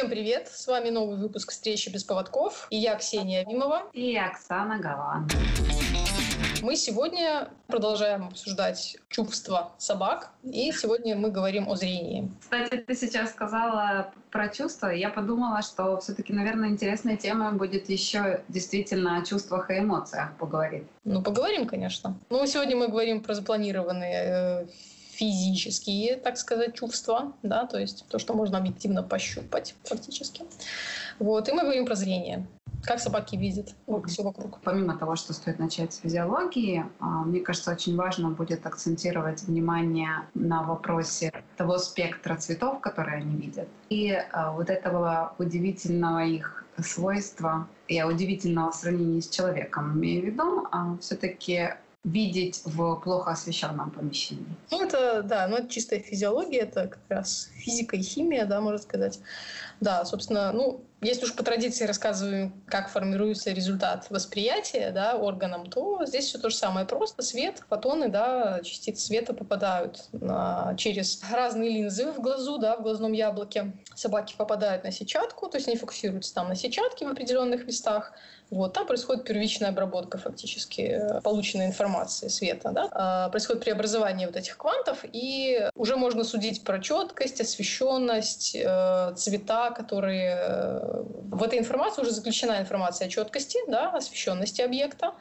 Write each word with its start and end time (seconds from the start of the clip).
Всем 0.00 0.08
привет! 0.08 0.48
С 0.48 0.66
вами 0.66 0.88
новый 0.88 1.18
выпуск 1.18 1.50
«Встречи 1.50 1.90
без 1.90 2.04
поводков». 2.04 2.68
И 2.70 2.76
я, 2.78 2.96
Ксения 2.96 3.44
Вимова. 3.46 3.82
И 3.92 4.16
Оксана 4.16 4.78
Галан. 4.78 5.28
Мы 6.62 6.76
сегодня 6.76 7.50
продолжаем 7.66 8.24
обсуждать 8.28 8.96
чувства 9.10 9.72
собак, 9.76 10.30
и 10.42 10.72
сегодня 10.72 11.16
мы 11.16 11.30
говорим 11.30 11.68
о 11.68 11.76
зрении. 11.76 12.32
Кстати, 12.40 12.78
ты 12.78 12.94
сейчас 12.94 13.32
сказала 13.32 14.10
про 14.30 14.48
чувства, 14.48 14.86
я 14.86 15.10
подумала, 15.10 15.60
что 15.60 16.00
все 16.00 16.14
таки 16.14 16.32
наверное, 16.32 16.70
интересная 16.70 17.18
тема 17.18 17.52
будет 17.52 17.90
еще 17.90 18.42
действительно 18.48 19.18
о 19.18 19.24
чувствах 19.26 19.70
и 19.70 19.80
эмоциях 19.80 20.34
поговорить. 20.38 20.84
Ну, 21.04 21.22
поговорим, 21.22 21.66
конечно. 21.66 22.18
Ну, 22.30 22.46
сегодня 22.46 22.74
мы 22.74 22.88
говорим 22.88 23.22
про 23.22 23.34
запланированные 23.34 24.22
э, 24.24 24.66
физические, 25.20 26.16
так 26.16 26.38
сказать, 26.38 26.74
чувства, 26.74 27.32
да, 27.42 27.66
то 27.66 27.78
есть 27.78 28.06
то, 28.08 28.18
что 28.18 28.32
можно 28.32 28.56
объективно 28.56 29.02
пощупать 29.02 29.74
фактически. 29.84 30.44
Вот. 31.18 31.48
И 31.48 31.52
мы 31.52 31.62
говорим 31.62 31.84
про 31.84 31.94
зрение. 31.94 32.46
Как 32.82 32.98
собаки 32.98 33.36
видят 33.36 33.74
mm-hmm. 33.86 34.06
все 34.06 34.22
вокруг. 34.22 34.58
Помимо 34.64 34.96
того, 34.96 35.14
что 35.16 35.34
стоит 35.34 35.58
начать 35.58 35.92
с 35.92 35.98
физиологии, 35.98 36.86
а, 37.00 37.24
мне 37.24 37.40
кажется, 37.40 37.72
очень 37.72 37.94
важно 37.96 38.30
будет 38.30 38.64
акцентировать 38.64 39.42
внимание 39.42 40.22
на 40.32 40.62
вопросе 40.62 41.30
того 41.58 41.76
спектра 41.76 42.36
цветов, 42.36 42.80
которые 42.80 43.18
они 43.18 43.36
видят, 43.36 43.68
и 43.90 44.12
а, 44.32 44.52
вот 44.52 44.70
этого 44.70 45.34
удивительного 45.38 46.24
их 46.24 46.64
свойства, 46.78 47.68
я 47.88 48.06
удивительного 48.06 48.70
сравнения 48.70 49.20
с 49.20 49.28
человеком 49.28 49.92
имею 49.98 50.22
в 50.22 50.24
виду, 50.24 50.66
а 50.72 50.96
все-таки 51.02 51.74
видеть 52.04 52.62
в 52.64 52.96
плохо 52.96 53.32
освещенном 53.32 53.90
помещении. 53.90 54.46
Ну, 54.70 54.82
это, 54.82 55.22
да, 55.22 55.46
ну, 55.48 55.56
это 55.56 55.68
чистая 55.68 56.00
физиология, 56.00 56.60
это 56.60 56.88
как 56.88 57.02
раз 57.08 57.50
физика 57.54 57.96
и 57.96 58.02
химия, 58.02 58.46
да, 58.46 58.60
можно 58.60 58.78
сказать. 58.78 59.20
Да, 59.80 60.04
собственно, 60.04 60.52
ну, 60.52 60.84
если 61.00 61.24
уж 61.24 61.34
по 61.34 61.42
традиции 61.42 61.86
рассказываем, 61.86 62.52
как 62.66 62.90
формируется 62.90 63.52
результат 63.52 64.06
восприятия 64.10 64.90
да, 64.90 65.16
органом, 65.16 65.66
то 65.66 66.04
здесь 66.04 66.26
все 66.26 66.38
то 66.38 66.50
же 66.50 66.56
самое. 66.56 66.86
Просто 66.86 67.22
свет, 67.22 67.62
фотоны, 67.68 68.08
да, 68.08 68.60
частицы 68.62 69.06
света 69.06 69.32
попадают 69.32 70.08
на, 70.12 70.74
через 70.76 71.20
разные 71.30 71.70
линзы 71.70 72.12
в 72.12 72.20
глазу, 72.20 72.58
да, 72.58 72.76
в 72.76 72.82
глазном 72.82 73.12
яблоке. 73.12 73.72
Собаки 73.94 74.34
попадают 74.36 74.84
на 74.84 74.92
сетчатку, 74.92 75.48
то 75.48 75.56
есть 75.56 75.68
они 75.68 75.76
фокусируются 75.76 76.34
там 76.34 76.48
на 76.48 76.54
сетчатке 76.54 77.06
в 77.06 77.10
определенных 77.10 77.66
местах, 77.66 78.12
вот, 78.50 78.72
там 78.72 78.86
происходит 78.86 79.24
первичная 79.24 79.68
обработка 79.68 80.18
фактически 80.18 80.80
э, 80.80 81.20
полученной 81.20 81.66
информации 81.66 82.26
света. 82.26 82.72
Да? 82.72 82.88
А, 82.90 83.28
происходит 83.28 83.62
преобразование 83.62 84.26
вот 84.26 84.34
этих 84.34 84.56
квантов, 84.56 85.04
и 85.04 85.68
уже 85.76 85.96
можно 85.96 86.24
судить 86.24 86.64
про 86.64 86.80
четкость, 86.80 87.40
освещенность, 87.40 88.56
э, 88.56 89.14
цвета, 89.16 89.70
которые... 89.70 90.36
Э, 90.90 91.02
в 91.02 91.42
этой 91.42 91.58
информации 91.58 92.02
уже 92.02 92.10
заключена 92.10 92.60
информация 92.60 93.06
о 93.06 93.10
четкости, 93.10 93.58
да, 93.68 93.90
освещенности 93.90 94.60
объекта, 94.62 95.14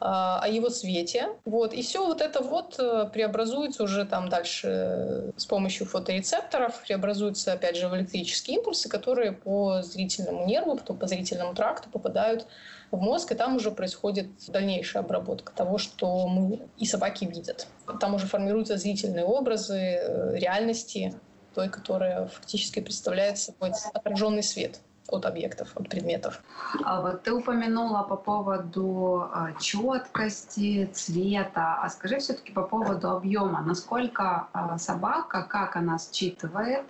о 0.00 0.48
его 0.48 0.68
цвете. 0.68 1.28
Вот. 1.44 1.72
И 1.72 1.82
все 1.82 2.04
вот 2.04 2.20
это 2.20 2.42
вот 2.42 2.76
преобразуется 3.12 3.84
уже 3.84 4.04
там 4.04 4.28
дальше 4.28 5.32
с 5.36 5.46
помощью 5.46 5.86
фоторецепторов, 5.86 6.82
преобразуются 6.82 7.52
опять 7.52 7.76
же 7.76 7.88
в 7.88 7.96
электрические 7.96 8.56
импульсы, 8.56 8.88
которые 8.88 9.30
по 9.30 9.80
зрительному 9.82 10.44
нерву, 10.44 10.76
потом 10.76 10.98
по 10.98 11.06
зрительному 11.06 11.54
тракту 11.54 11.88
попадают 11.88 12.48
в 12.92 13.00
мозг, 13.00 13.32
и 13.32 13.34
там 13.34 13.56
уже 13.56 13.70
происходит 13.70 14.26
дальнейшая 14.48 15.02
обработка 15.02 15.52
того, 15.52 15.78
что 15.78 16.28
мы 16.28 16.60
и 16.78 16.84
собаки 16.84 17.24
видят. 17.24 17.66
Там 18.00 18.14
уже 18.14 18.26
формируются 18.26 18.76
зрительные 18.76 19.24
образы 19.24 19.78
э, 19.78 20.36
реальности, 20.36 21.14
той, 21.54 21.68
которая 21.68 22.26
фактически 22.26 22.80
представляет 22.80 23.38
собой 23.38 23.72
отраженный 23.94 24.42
свет 24.42 24.80
от 25.08 25.26
объектов, 25.26 25.72
от 25.74 25.88
предметов. 25.88 26.42
А 26.84 27.00
вот 27.00 27.22
ты 27.22 27.32
упомянула 27.32 28.02
по 28.02 28.16
поводу 28.16 29.28
а, 29.32 29.52
четкости, 29.60 30.88
цвета. 30.92 31.78
А 31.82 31.88
скажи 31.88 32.18
все-таки 32.18 32.52
по 32.52 32.62
поводу 32.62 33.10
объема. 33.10 33.62
Насколько 33.62 34.48
а, 34.52 34.78
собака, 34.78 35.42
как 35.42 35.76
она 35.76 35.98
считывает 35.98 36.84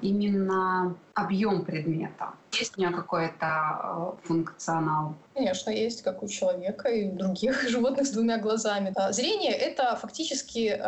именно 0.00 0.94
объем 1.14 1.64
предмета? 1.64 2.30
Есть 2.52 2.78
у 2.78 2.80
нее 2.80 2.90
какой-то 2.90 3.46
а, 3.46 4.16
функционал? 4.22 5.14
Конечно, 5.34 5.70
есть, 5.70 6.02
как 6.02 6.22
у 6.22 6.28
человека 6.28 6.88
и 6.88 7.10
других 7.10 7.62
животных 7.68 8.06
с 8.06 8.10
двумя 8.10 8.38
глазами. 8.38 8.94
Зрение— 9.10 9.52
это 9.52 9.96
фактически 9.96 10.80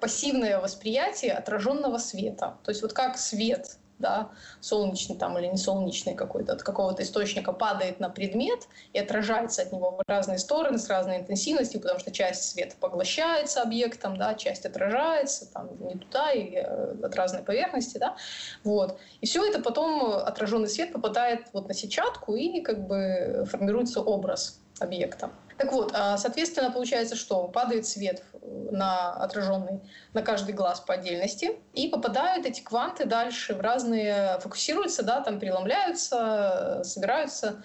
пассивное 0.00 0.60
восприятие 0.60 1.32
отраженного 1.32 1.98
света. 1.98 2.56
То 2.64 2.70
есть 2.70 2.82
вот 2.82 2.92
как 2.92 3.16
свет 3.16 3.78
да, 3.98 4.30
солнечный 4.60 5.16
там 5.16 5.38
или 5.38 5.46
не 5.46 5.56
солнечный 5.56 6.14
какой-то, 6.14 6.52
от 6.52 6.62
какого-то 6.62 7.02
источника 7.02 7.52
падает 7.52 8.00
на 8.00 8.08
предмет 8.08 8.68
и 8.92 8.98
отражается 8.98 9.62
от 9.62 9.72
него 9.72 9.90
в 9.92 10.02
разные 10.08 10.38
стороны 10.38 10.78
с 10.78 10.88
разной 10.88 11.18
интенсивностью, 11.18 11.80
потому 11.80 12.00
что 12.00 12.10
часть 12.10 12.50
света 12.50 12.76
поглощается 12.78 13.62
объектом, 13.62 14.16
да, 14.16 14.34
часть 14.34 14.66
отражается 14.66 15.50
там 15.52 15.68
не 15.80 15.94
туда 15.94 16.32
и 16.32 16.54
э, 16.54 16.94
от 17.02 17.14
разной 17.16 17.42
поверхности, 17.42 17.98
да, 17.98 18.16
вот. 18.64 18.98
И 19.20 19.26
все 19.26 19.44
это 19.46 19.60
потом 19.60 20.12
отраженный 20.12 20.68
свет 20.68 20.92
попадает 20.92 21.46
вот 21.52 21.68
на 21.68 21.74
сетчатку 21.74 22.34
и 22.34 22.60
как 22.60 22.86
бы 22.86 23.44
формируется 23.50 24.00
образ 24.00 24.60
объекта. 24.78 25.30
Так 25.58 25.72
вот, 25.72 25.92
а, 25.92 26.16
соответственно, 26.16 26.70
получается, 26.70 27.16
что 27.16 27.48
падает 27.48 27.86
свет 27.86 28.22
на 28.42 29.12
отраженный 29.12 29.80
на 30.14 30.22
каждый 30.22 30.54
глаз 30.54 30.80
по 30.80 30.94
отдельности, 30.94 31.58
и 31.74 31.88
попадают 31.88 32.46
эти 32.46 32.60
кванты 32.60 33.04
дальше 33.04 33.54
в 33.54 33.60
разные, 33.60 34.38
фокусируются, 34.40 35.02
да, 35.02 35.20
там 35.20 35.40
переломляются, 35.40 36.82
собираются 36.84 37.62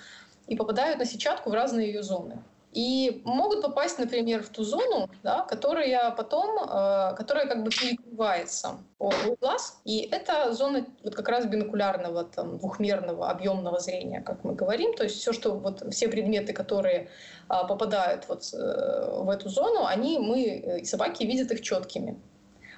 и 0.48 0.56
попадают 0.56 0.98
на 0.98 1.06
сетчатку 1.06 1.52
в 1.52 1.54
разные 1.54 1.88
ее 1.88 2.02
зоны. 2.02 2.44
И 2.74 3.22
могут 3.24 3.62
попасть, 3.62 4.00
например, 4.00 4.42
в 4.42 4.50
ту 4.50 4.64
зону, 4.64 5.10
да, 5.22 5.42
которая 5.42 6.12
потом, 6.12 6.58
э, 6.58 7.16
которая 7.16 7.48
как 7.48 7.64
бы 7.64 7.70
перекрывается 7.70 8.80
по 8.98 9.14
глаз. 9.40 9.80
И 9.86 10.10
это 10.12 10.54
зона 10.54 10.86
вот 11.04 11.16
как 11.16 11.30
раз 11.30 11.46
бинокулярного, 11.46 12.24
там, 12.24 12.58
двухмерного, 12.58 13.30
объемного 13.30 13.80
зрения, 13.80 14.22
как 14.22 14.44
мы 14.44 14.56
говорим. 14.56 14.96
То 14.96 15.04
есть 15.04 15.18
все, 15.18 15.34
что 15.34 15.52
вот 15.52 15.84
все 15.94 16.08
предметы, 16.08 16.54
которые 16.54 17.10
э, 17.50 17.68
попадают 17.68 18.28
вот 18.28 18.44
э, 18.54 19.22
в 19.22 19.30
эту 19.30 19.50
зону, 19.50 19.86
они, 19.86 20.18
мы, 20.18 20.80
и 20.82 20.86
собаки 20.86 21.24
видят 21.24 21.52
их 21.52 21.62
четкими. 21.62 22.20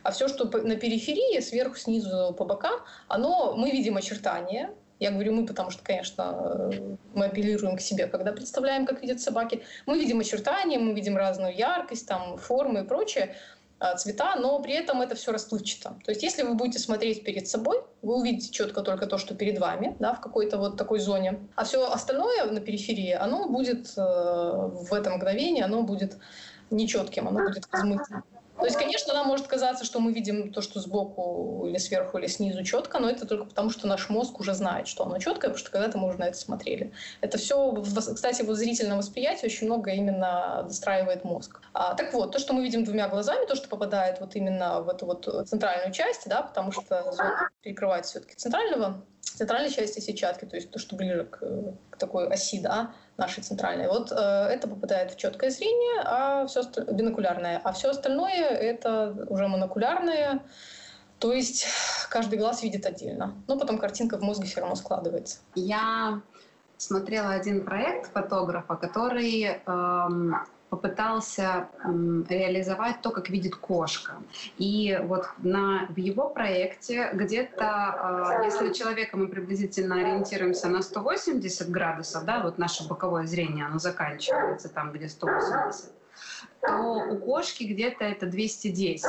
А 0.04 0.12
все, 0.12 0.28
что 0.28 0.46
на 0.46 0.76
периферии, 0.76 1.40
сверху, 1.40 1.78
снизу, 1.78 2.36
по 2.38 2.46
бокам, 2.46 2.80
оно, 3.08 3.56
мы 3.56 3.72
видим 3.72 3.98
очертания, 3.98 4.72
я 5.00 5.12
говорю 5.12 5.34
мы, 5.34 5.46
потому 5.46 5.72
что, 5.72 5.84
конечно, 5.84 6.72
мы 7.14 7.26
апеллируем 7.26 7.76
к 7.78 7.82
себе, 7.82 8.08
когда 8.08 8.32
представляем, 8.32 8.86
как 8.86 9.02
видят 9.02 9.20
собаки. 9.20 9.64
Мы 9.86 10.00
видим 10.00 10.20
очертания, 10.20 10.80
мы 10.80 10.94
видим 10.94 11.18
разную 11.18 11.56
яркость, 11.56 12.08
там, 12.08 12.38
формы 12.38 12.82
и 12.82 12.84
прочее, 12.84 13.36
а, 13.78 13.96
цвета, 13.96 14.38
но 14.38 14.60
при 14.62 14.74
этом 14.74 15.02
это 15.02 15.16
все 15.16 15.34
расплывчато. 15.34 15.96
То 16.06 16.12
есть 16.12 16.24
если 16.24 16.44
вы 16.44 16.54
будете 16.54 16.80
смотреть 16.80 17.26
перед 17.26 17.48
собой, 17.48 17.84
вы 18.02 18.16
увидите 18.16 18.50
четко 18.52 18.82
только 18.82 19.06
то, 19.06 19.18
что 19.18 19.36
перед 19.36 19.60
вами, 19.60 19.98
да, 20.00 20.14
в 20.14 20.22
какой-то 20.22 20.58
вот 20.58 20.78
такой 20.78 21.00
зоне. 21.00 21.40
А 21.56 21.66
все 21.66 21.86
остальное 21.92 22.46
на 22.46 22.62
периферии, 22.62 23.12
оно 23.12 23.50
будет 23.50 23.88
э, 23.98 24.02
в 24.02 24.94
это 24.94 25.10
мгновение, 25.10 25.66
оно 25.66 25.84
будет 25.84 26.18
нечетким, 26.72 27.28
оно 27.28 27.48
будет 27.48 27.68
размытым. 27.70 28.24
То 28.58 28.66
есть, 28.66 28.78
конечно, 28.78 29.14
нам 29.14 29.28
может 29.28 29.48
казаться, 29.48 29.84
что 29.84 30.00
мы 30.00 30.14
видим 30.14 30.54
то, 30.54 30.62
что 30.62 30.80
сбоку 30.80 31.66
или 31.68 31.78
сверху 31.78 32.18
или 32.18 32.28
снизу 32.28 32.64
четко, 32.64 33.00
но 33.00 33.10
это 33.10 33.28
только 33.28 33.46
потому, 33.46 33.70
что 33.70 33.88
наш 33.88 34.10
мозг 34.10 34.40
уже 34.40 34.54
знает, 34.54 34.88
что 34.88 35.06
оно 35.06 35.18
четкое, 35.20 35.52
потому 35.52 35.58
что 35.58 35.72
когда-то 35.72 35.98
мы 35.98 36.08
уже 36.08 36.20
на 36.20 36.26
это 36.26 36.38
смотрели. 36.38 36.94
Это 37.22 37.38
все, 37.38 37.74
кстати, 38.14 38.44
в 38.44 38.54
зрительном 38.56 39.00
восприятии 39.00 39.46
очень 39.46 39.68
много 39.68 39.92
именно 39.92 40.64
достраивает 40.64 41.26
мозг. 41.26 41.62
А, 41.74 41.96
так 41.96 42.14
вот, 42.14 42.32
то, 42.32 42.40
что 42.40 42.54
мы 42.54 42.64
видим 42.64 42.86
двумя 42.86 43.10
глазами, 43.10 43.46
то, 43.46 43.56
что 43.56 43.68
попадает 43.68 44.22
вот 44.22 44.35
именно 44.35 44.82
в 44.82 44.90
эту 44.90 45.06
вот 45.06 45.47
центральную 45.47 45.91
часть, 45.91 46.28
да, 46.28 46.41
потому 46.41 46.72
что 46.72 47.12
зона 47.12 47.50
перекрывает 47.62 48.06
все-таки 48.06 48.35
центрального 48.35 49.03
центральной 49.35 49.70
части 49.70 50.00
сетчатки, 50.00 50.46
то 50.46 50.56
есть 50.56 50.72
то, 50.72 50.79
что 50.79 50.96
ближе 50.96 51.26
к, 51.26 51.40
к 51.90 51.97
такой 51.97 52.28
оси, 52.28 52.59
да, 52.59 52.94
нашей 53.17 53.44
центральной. 53.44 53.88
Вот 53.88 54.12
э, 54.12 54.16
это 54.16 54.67
попадает 54.67 55.12
в 55.12 55.17
четкое 55.17 55.50
зрение, 55.50 56.02
а 56.06 56.46
все 56.47 56.64
бинокулярное, 56.91 57.62
а 57.64 57.72
все 57.72 57.90
остальное 57.90 58.44
это 58.50 59.16
уже 59.29 59.47
монокулярное, 59.47 60.44
то 61.20 61.32
есть 61.32 61.66
каждый 62.09 62.38
глаз 62.38 62.62
видит 62.64 62.85
отдельно. 62.85 63.34
Но 63.47 63.58
потом 63.58 63.78
картинка 63.78 64.17
в 64.17 64.22
мозге 64.22 64.47
все 64.47 64.59
равно 64.59 64.76
складывается. 64.76 65.40
Я 65.56 66.22
смотрела 66.78 67.32
один 67.32 67.64
проект 67.64 68.12
фотографа, 68.12 68.76
который 68.76 69.62
эм, 69.66 70.35
попытался 70.76 71.70
реализовать 72.30 73.02
то, 73.02 73.12
как 73.12 73.30
видит 73.30 73.56
кошка. 73.56 74.14
И 74.58 75.00
вот 75.04 75.26
на, 75.38 75.88
в 75.90 75.98
его 75.98 76.30
проекте 76.30 77.10
где-то, 77.14 77.66
а, 77.66 78.44
если 78.44 78.74
человека 78.74 79.18
мы 79.18 79.28
приблизительно 79.28 79.96
ориентируемся 79.96 80.68
на 80.68 80.82
180 80.82 81.70
градусов, 81.70 82.26
да, 82.26 82.42
вот 82.42 82.58
наше 82.58 82.88
боковое 82.88 83.26
зрение, 83.26 83.66
оно 83.66 83.80
заканчивается 83.80 84.70
там, 84.70 84.92
где 84.92 85.08
180, 85.08 85.92
то 86.67 87.14
у 87.14 87.17
кошки 87.17 87.64
где-то 87.64 88.03
это 88.03 88.26
210. 88.26 89.03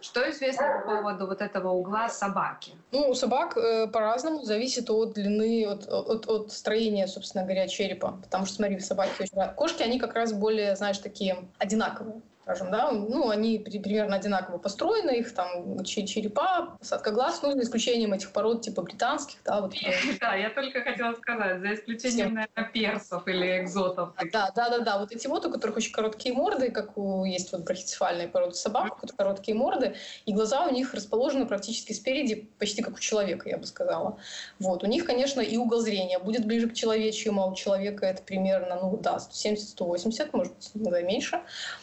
Что 0.00 0.30
известно 0.30 0.82
по 0.84 0.96
поводу 0.96 1.26
вот 1.26 1.40
этого 1.40 1.70
угла 1.70 2.08
собаки? 2.08 2.72
Ну, 2.92 3.10
у 3.10 3.14
собак 3.14 3.56
э, 3.56 3.86
по-разному, 3.86 4.42
зависит 4.44 4.90
от 4.90 5.14
длины, 5.14 5.66
от, 5.66 5.86
от, 5.88 6.28
от 6.28 6.52
строения, 6.52 7.06
собственно 7.06 7.44
говоря, 7.44 7.68
черепа. 7.68 8.18
Потому 8.22 8.46
что, 8.46 8.56
смотри, 8.56 8.80
собаки 8.80 9.10
очень... 9.20 9.54
Кошки, 9.56 9.82
они 9.82 9.98
как 9.98 10.14
раз 10.14 10.32
более, 10.32 10.76
знаешь, 10.76 10.98
такие 10.98 11.48
одинаковые 11.58 12.20
скажем, 12.50 12.72
да, 12.72 12.90
ну, 12.90 13.30
они 13.30 13.58
примерно 13.58 14.16
одинаково 14.16 14.58
построены, 14.58 15.18
их 15.18 15.32
там 15.34 15.84
черепа, 15.84 16.76
посадка 16.78 17.12
глаз, 17.12 17.42
ну, 17.42 17.52
за 17.52 17.62
исключением 17.62 18.12
этих 18.12 18.32
пород 18.32 18.62
типа 18.62 18.82
британских, 18.82 19.38
да, 19.44 19.60
вот. 19.60 19.74
Да, 20.20 20.34
я 20.34 20.50
только 20.50 20.82
хотела 20.82 21.14
сказать, 21.14 21.60
за 21.60 21.74
исключением, 21.74 22.34
наверное, 22.34 22.72
персов 22.72 23.26
или 23.28 23.62
экзотов. 23.62 24.10
Да, 24.32 24.50
да, 24.54 24.68
да, 24.68 24.78
да, 24.80 24.98
вот 24.98 25.12
эти 25.12 25.26
вот, 25.28 25.46
у 25.46 25.52
которых 25.52 25.76
очень 25.76 25.92
короткие 25.92 26.34
морды, 26.34 26.70
как 26.70 26.98
у, 26.98 27.24
есть 27.24 27.52
вот 27.52 27.64
брахицефальные 27.64 28.28
породы 28.28 28.54
собак, 28.54 28.92
у 28.92 28.96
которых 28.96 29.16
короткие 29.16 29.56
морды, 29.56 29.94
и 30.26 30.32
глаза 30.32 30.66
у 30.66 30.72
них 30.72 30.92
расположены 30.94 31.46
практически 31.46 31.92
спереди, 31.92 32.48
почти 32.58 32.82
как 32.82 32.96
у 32.96 32.98
человека, 32.98 33.48
я 33.48 33.58
бы 33.58 33.66
сказала. 33.66 34.18
Вот, 34.58 34.82
у 34.82 34.86
них, 34.86 35.04
конечно, 35.04 35.40
и 35.40 35.56
угол 35.56 35.80
зрения 35.80 36.18
будет 36.18 36.46
ближе 36.46 36.68
к 36.68 36.74
человечьему, 36.74 37.42
а 37.42 37.46
у 37.46 37.54
человека 37.54 38.06
это 38.06 38.22
примерно, 38.22 38.76
ну, 38.76 38.96
да, 38.96 39.18
170-180, 39.18 40.30
может 40.32 40.54
быть, 40.54 40.70
иногда 40.74 41.02
меньше. 41.02 41.40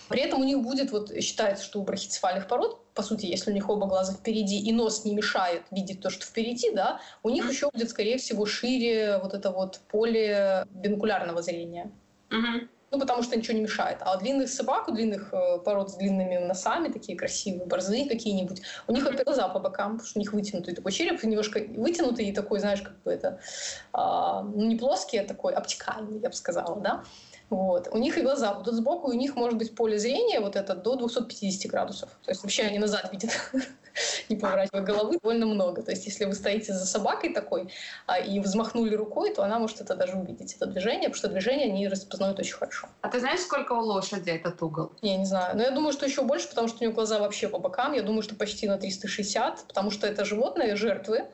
При 0.09 0.21
этом 0.21 0.41
у 0.41 0.43
них 0.43 0.61
будет, 0.61 0.91
вот 0.91 1.11
считается, 1.21 1.63
что 1.63 1.79
у 1.79 1.83
брахицефальных 1.83 2.47
пород, 2.47 2.81
по 2.93 3.03
сути, 3.03 3.25
если 3.25 3.51
у 3.51 3.53
них 3.53 3.69
оба 3.69 3.87
глаза 3.87 4.13
впереди 4.13 4.59
и 4.59 4.71
нос 4.71 5.05
не 5.05 5.13
мешает 5.13 5.63
видеть 5.71 6.01
то, 6.01 6.09
что 6.09 6.25
впереди, 6.25 6.71
да, 6.71 6.99
у 7.23 7.29
них 7.29 7.49
еще 7.49 7.69
будет, 7.71 7.89
скорее 7.89 8.17
всего, 8.17 8.45
шире 8.45 9.19
вот 9.21 9.33
это 9.33 9.51
вот 9.51 9.81
поле 9.89 10.65
бинокулярного 10.71 11.41
зрения. 11.41 11.91
Mm-hmm. 12.29 12.67
Ну, 12.89 12.99
потому 12.99 13.21
что 13.21 13.37
ничего 13.37 13.53
не 13.53 13.63
мешает. 13.63 13.97
А 14.01 14.15
у 14.15 14.19
длинных 14.19 14.47
собак, 14.47 14.87
у 14.87 14.93
длинных 14.93 15.33
э, 15.33 15.59
пород 15.59 15.91
с 15.91 15.95
длинными 15.95 16.37
носами, 16.37 16.87
такие 16.87 17.17
красивые, 17.17 17.65
борзые 17.65 18.07
какие-нибудь, 18.07 18.61
у 18.87 18.93
них 18.93 19.03
вот 19.03 19.21
глаза 19.21 19.49
по 19.49 19.59
бокам, 19.59 19.93
потому 19.93 20.07
что 20.07 20.19
у 20.19 20.21
них 20.21 20.31
вытянутый 20.31 20.73
такой 20.73 20.93
череп, 20.93 21.21
немножко 21.23 21.59
вытянутый 21.59 22.25
и 22.25 22.31
такой, 22.31 22.59
знаешь, 22.59 22.81
как 22.81 23.01
бы 23.03 23.11
это, 23.11 23.39
а, 23.91 24.41
ну, 24.43 24.65
не 24.65 24.77
плоский, 24.77 25.17
а 25.17 25.27
такой 25.27 25.53
обтекальный, 25.53 26.19
я 26.19 26.29
бы 26.29 26.35
сказала, 26.35 26.79
да. 26.79 27.03
Вот. 27.49 27.87
У 27.91 27.97
них 27.97 28.17
и 28.17 28.21
глаза 28.21 28.53
будут 28.53 28.75
сбоку, 28.75 29.07
у 29.09 29.13
них 29.13 29.35
может 29.35 29.57
быть 29.57 29.73
поле 29.73 29.97
зрения 29.97 30.41
вот 30.41 30.55
это 30.55 30.75
до 30.75 30.95
250 30.95 31.71
градусов. 31.71 32.09
То 32.23 32.31
есть 32.31 32.43
вообще 32.43 32.63
они 32.63 32.77
назад 32.77 33.09
видят, 33.11 33.31
не 34.29 34.35
поворачивая 34.35 34.81
головы, 34.81 35.17
довольно 35.21 35.45
много. 35.45 35.81
То 35.81 35.91
есть 35.91 36.05
если 36.05 36.25
вы 36.25 36.33
стоите 36.33 36.73
за 36.73 36.85
собакой 36.85 37.33
такой 37.33 37.71
а, 38.05 38.19
и 38.19 38.39
взмахнули 38.39 38.95
рукой, 38.95 39.33
то 39.33 39.43
она 39.43 39.59
может 39.59 39.79
это 39.79 39.95
даже 39.95 40.17
увидеть, 40.17 40.55
это 40.55 40.65
движение, 40.65 41.09
потому 41.09 41.15
что 41.15 41.27
движение 41.29 41.67
они 41.67 41.87
распознают 41.87 42.37
очень 42.39 42.55
хорошо. 42.55 42.87
А 43.01 43.07
ты 43.07 43.19
знаешь, 43.19 43.39
сколько 43.39 43.71
у 43.73 43.81
лошади 43.81 44.29
этот 44.29 44.61
угол? 44.61 44.91
Я 45.01 45.15
не 45.17 45.25
знаю. 45.25 45.55
Но 45.55 45.63
я 45.63 45.71
думаю, 45.71 45.93
что 45.93 46.05
еще 46.05 46.23
больше, 46.23 46.49
потому 46.49 46.67
что 46.67 46.79
у 46.79 46.83
него 46.83 46.93
глаза 46.93 47.19
вообще 47.19 47.47
по 47.47 47.59
бокам. 47.59 47.93
Я 47.93 48.01
думаю, 48.01 48.23
что 48.23 48.35
почти 48.35 48.67
на 48.67 48.77
360, 48.77 49.67
потому 49.67 49.89
что 49.89 50.05
это 50.05 50.25
животные, 50.25 50.75
жертвы, 50.75 51.27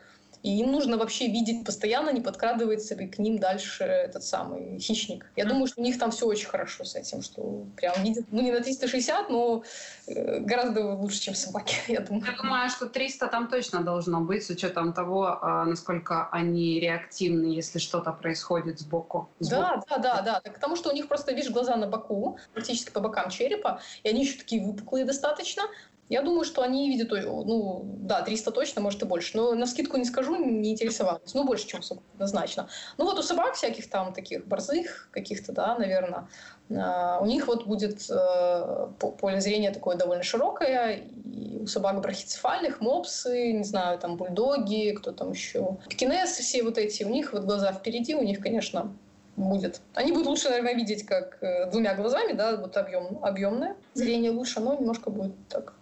и 0.43 0.59
им 0.59 0.71
нужно 0.71 0.97
вообще 0.97 1.27
видеть 1.27 1.65
постоянно, 1.65 2.09
не 2.09 2.19
подкрадывается 2.19 2.95
ли 2.95 3.07
к 3.07 3.17
ним 3.17 3.39
дальше 3.39 3.85
этот 3.85 4.23
самый 4.23 4.77
хищник. 4.77 5.25
Я 5.37 5.45
думаю, 5.45 5.67
что 5.67 5.79
у 5.79 5.83
них 5.83 5.97
там 5.97 6.11
все 6.11 6.25
очень 6.25 6.47
хорошо 6.47 6.83
с 6.83 6.95
этим, 6.95 7.21
что 7.21 7.63
прям 7.77 8.03
видят, 8.03 8.25
ну 8.29 8.41
не 8.41 8.51
на 8.51 8.59
360, 8.59 9.29
но 9.29 9.63
э, 10.05 10.39
гораздо 10.39 10.95
лучше, 10.95 11.21
чем 11.21 11.33
собаки, 11.33 11.75
я 11.87 12.01
думаю. 12.01 12.25
Я 12.25 12.37
думаю, 12.37 12.69
что 12.69 12.87
300 12.87 13.27
там 13.27 13.47
точно 13.47 13.83
должно 13.83 14.19
быть, 14.19 14.45
с 14.45 14.49
учетом 14.49 14.91
того, 14.91 15.39
а, 15.41 15.63
насколько 15.63 16.27
они 16.29 16.77
реактивны, 16.79 17.45
если 17.45 17.79
что-то 17.79 18.11
происходит 18.11 18.79
сбоку. 18.79 19.29
сбоку. 19.39 19.85
Да, 19.89 19.97
да, 19.97 19.97
да, 19.97 20.21
да. 20.21 20.41
Так, 20.41 20.55
потому 20.55 20.75
что 20.75 20.89
у 20.89 20.93
них 20.93 21.07
просто, 21.07 21.31
видишь, 21.31 21.51
глаза 21.51 21.77
на 21.77 21.87
боку, 21.87 22.37
практически 22.53 22.91
по 22.91 22.99
бокам 22.99 23.29
черепа, 23.29 23.79
и 24.03 24.09
они 24.09 24.25
еще 24.25 24.37
такие 24.37 24.61
выпуклые 24.61 25.05
достаточно, 25.05 25.63
я 26.09 26.21
думаю, 26.21 26.43
что 26.43 26.61
они 26.61 26.89
видят, 26.89 27.11
ну, 27.11 27.81
да, 27.83 28.21
300 28.21 28.51
точно, 28.51 28.81
может 28.81 29.01
и 29.01 29.05
больше. 29.05 29.37
Но 29.37 29.53
на 29.53 29.65
скидку 29.65 29.97
не 29.97 30.05
скажу, 30.05 30.35
не 30.35 30.71
интересовалась. 30.71 31.33
Ну, 31.33 31.45
больше, 31.45 31.67
чем 31.67 31.81
собак, 31.81 32.03
однозначно. 32.13 32.67
Ну, 32.97 33.05
вот 33.05 33.17
у 33.17 33.23
собак 33.23 33.55
всяких 33.55 33.89
там 33.89 34.13
таких 34.13 34.45
борзых 34.45 35.09
каких-то, 35.11 35.53
да, 35.53 35.75
наверное, 35.77 36.27
а, 36.71 37.19
у 37.21 37.25
них 37.25 37.47
вот 37.47 37.65
будет 37.65 38.09
э, 38.09 38.87
поле 38.97 39.41
зрения 39.41 39.71
такое 39.71 39.95
довольно 39.95 40.23
широкое, 40.23 41.03
и 41.25 41.59
у 41.59 41.67
собак 41.67 42.01
брахицефальных, 42.01 42.81
мопсы, 42.81 43.51
не 43.53 43.63
знаю, 43.63 43.99
там 43.99 44.17
бульдоги, 44.17 44.91
кто 44.91 45.11
там 45.11 45.31
еще, 45.31 45.77
пекинесы 45.89 46.41
все 46.41 46.63
вот 46.63 46.77
эти, 46.77 47.03
у 47.03 47.09
них 47.09 47.33
вот 47.33 47.43
глаза 47.43 47.71
впереди, 47.71 48.15
у 48.15 48.23
них, 48.23 48.39
конечно, 48.39 48.93
будет. 49.35 49.81
Они 49.93 50.11
будут 50.11 50.27
лучше, 50.27 50.49
наверное, 50.49 50.75
видеть 50.75 51.05
как 51.05 51.37
э, 51.41 51.69
двумя 51.71 51.95
глазами, 51.95 52.33
да, 52.33 52.55
вот 52.57 52.77
объем, 52.77 53.19
объемное 53.21 53.75
зрение 53.93 54.31
лучше, 54.31 54.59
но 54.59 54.75
немножко 54.75 55.09
будет 55.09 55.33
так 55.49 55.73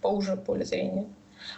поуже 0.00 0.36
поле 0.36 0.64
зрения. 0.64 1.06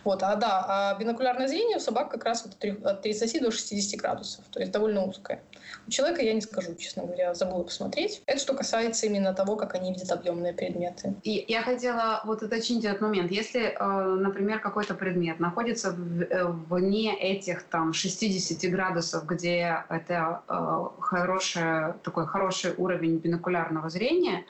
Вот, 0.05 0.23
а 0.23 0.37
да, 0.37 0.65
а 0.69 0.99
бинокулярное 0.99 1.49
зрение 1.49 1.79
у 1.79 1.81
собак 1.81 2.11
как 2.11 2.25
раз 2.25 2.45
вот 2.45 2.85
от 2.85 3.03
30 3.03 3.43
до 3.43 3.51
60 3.51 4.01
градусов, 4.01 4.45
то 4.51 4.61
есть 4.61 4.73
довольно 4.73 5.05
узкое. 5.05 5.43
У 5.87 5.91
человека 5.91 6.23
я 6.23 6.35
не 6.35 6.41
скажу, 6.41 6.75
честно 6.75 7.05
говоря, 7.05 7.35
забыла 7.35 7.63
посмотреть. 7.63 8.23
Это 8.27 8.39
что 8.39 8.55
касается 8.55 9.07
именно 9.07 9.35
того, 9.35 9.57
как 9.57 9.75
они 9.75 9.93
видят 9.93 10.11
объемные 10.11 10.53
предметы. 10.53 11.15
И 11.23 11.45
я 11.49 11.63
хотела 11.63 12.21
вот 12.25 12.43
уточнить 12.43 12.85
этот 12.85 13.01
момент. 13.01 13.31
Если, 13.31 13.61
э, 13.61 14.15
например, 14.17 14.61
какой-то 14.61 14.95
предмет 14.95 15.41
находится 15.41 15.89
э, 15.89 16.45
вне 16.47 17.17
этих 17.19 17.63
там 17.65 17.93
60 17.93 18.71
градусов, 18.71 19.27
где 19.27 19.85
это 19.89 20.43
э, 20.49 21.01
хороший, 21.01 21.95
такой 22.03 22.27
хороший 22.27 22.75
уровень 22.77 23.19
бинокулярного 23.19 23.91
зрения, 23.91 24.45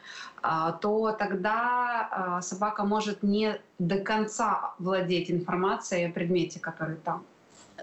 то 0.80 1.12
тогда 1.18 2.40
собака 2.42 2.84
может 2.84 3.22
не 3.22 3.60
до 3.78 3.98
конца 3.98 4.72
владеть 4.78 5.30
информацией 5.30 6.06
о 6.06 6.12
предмете, 6.12 6.58
который 6.60 6.96
там. 6.96 7.26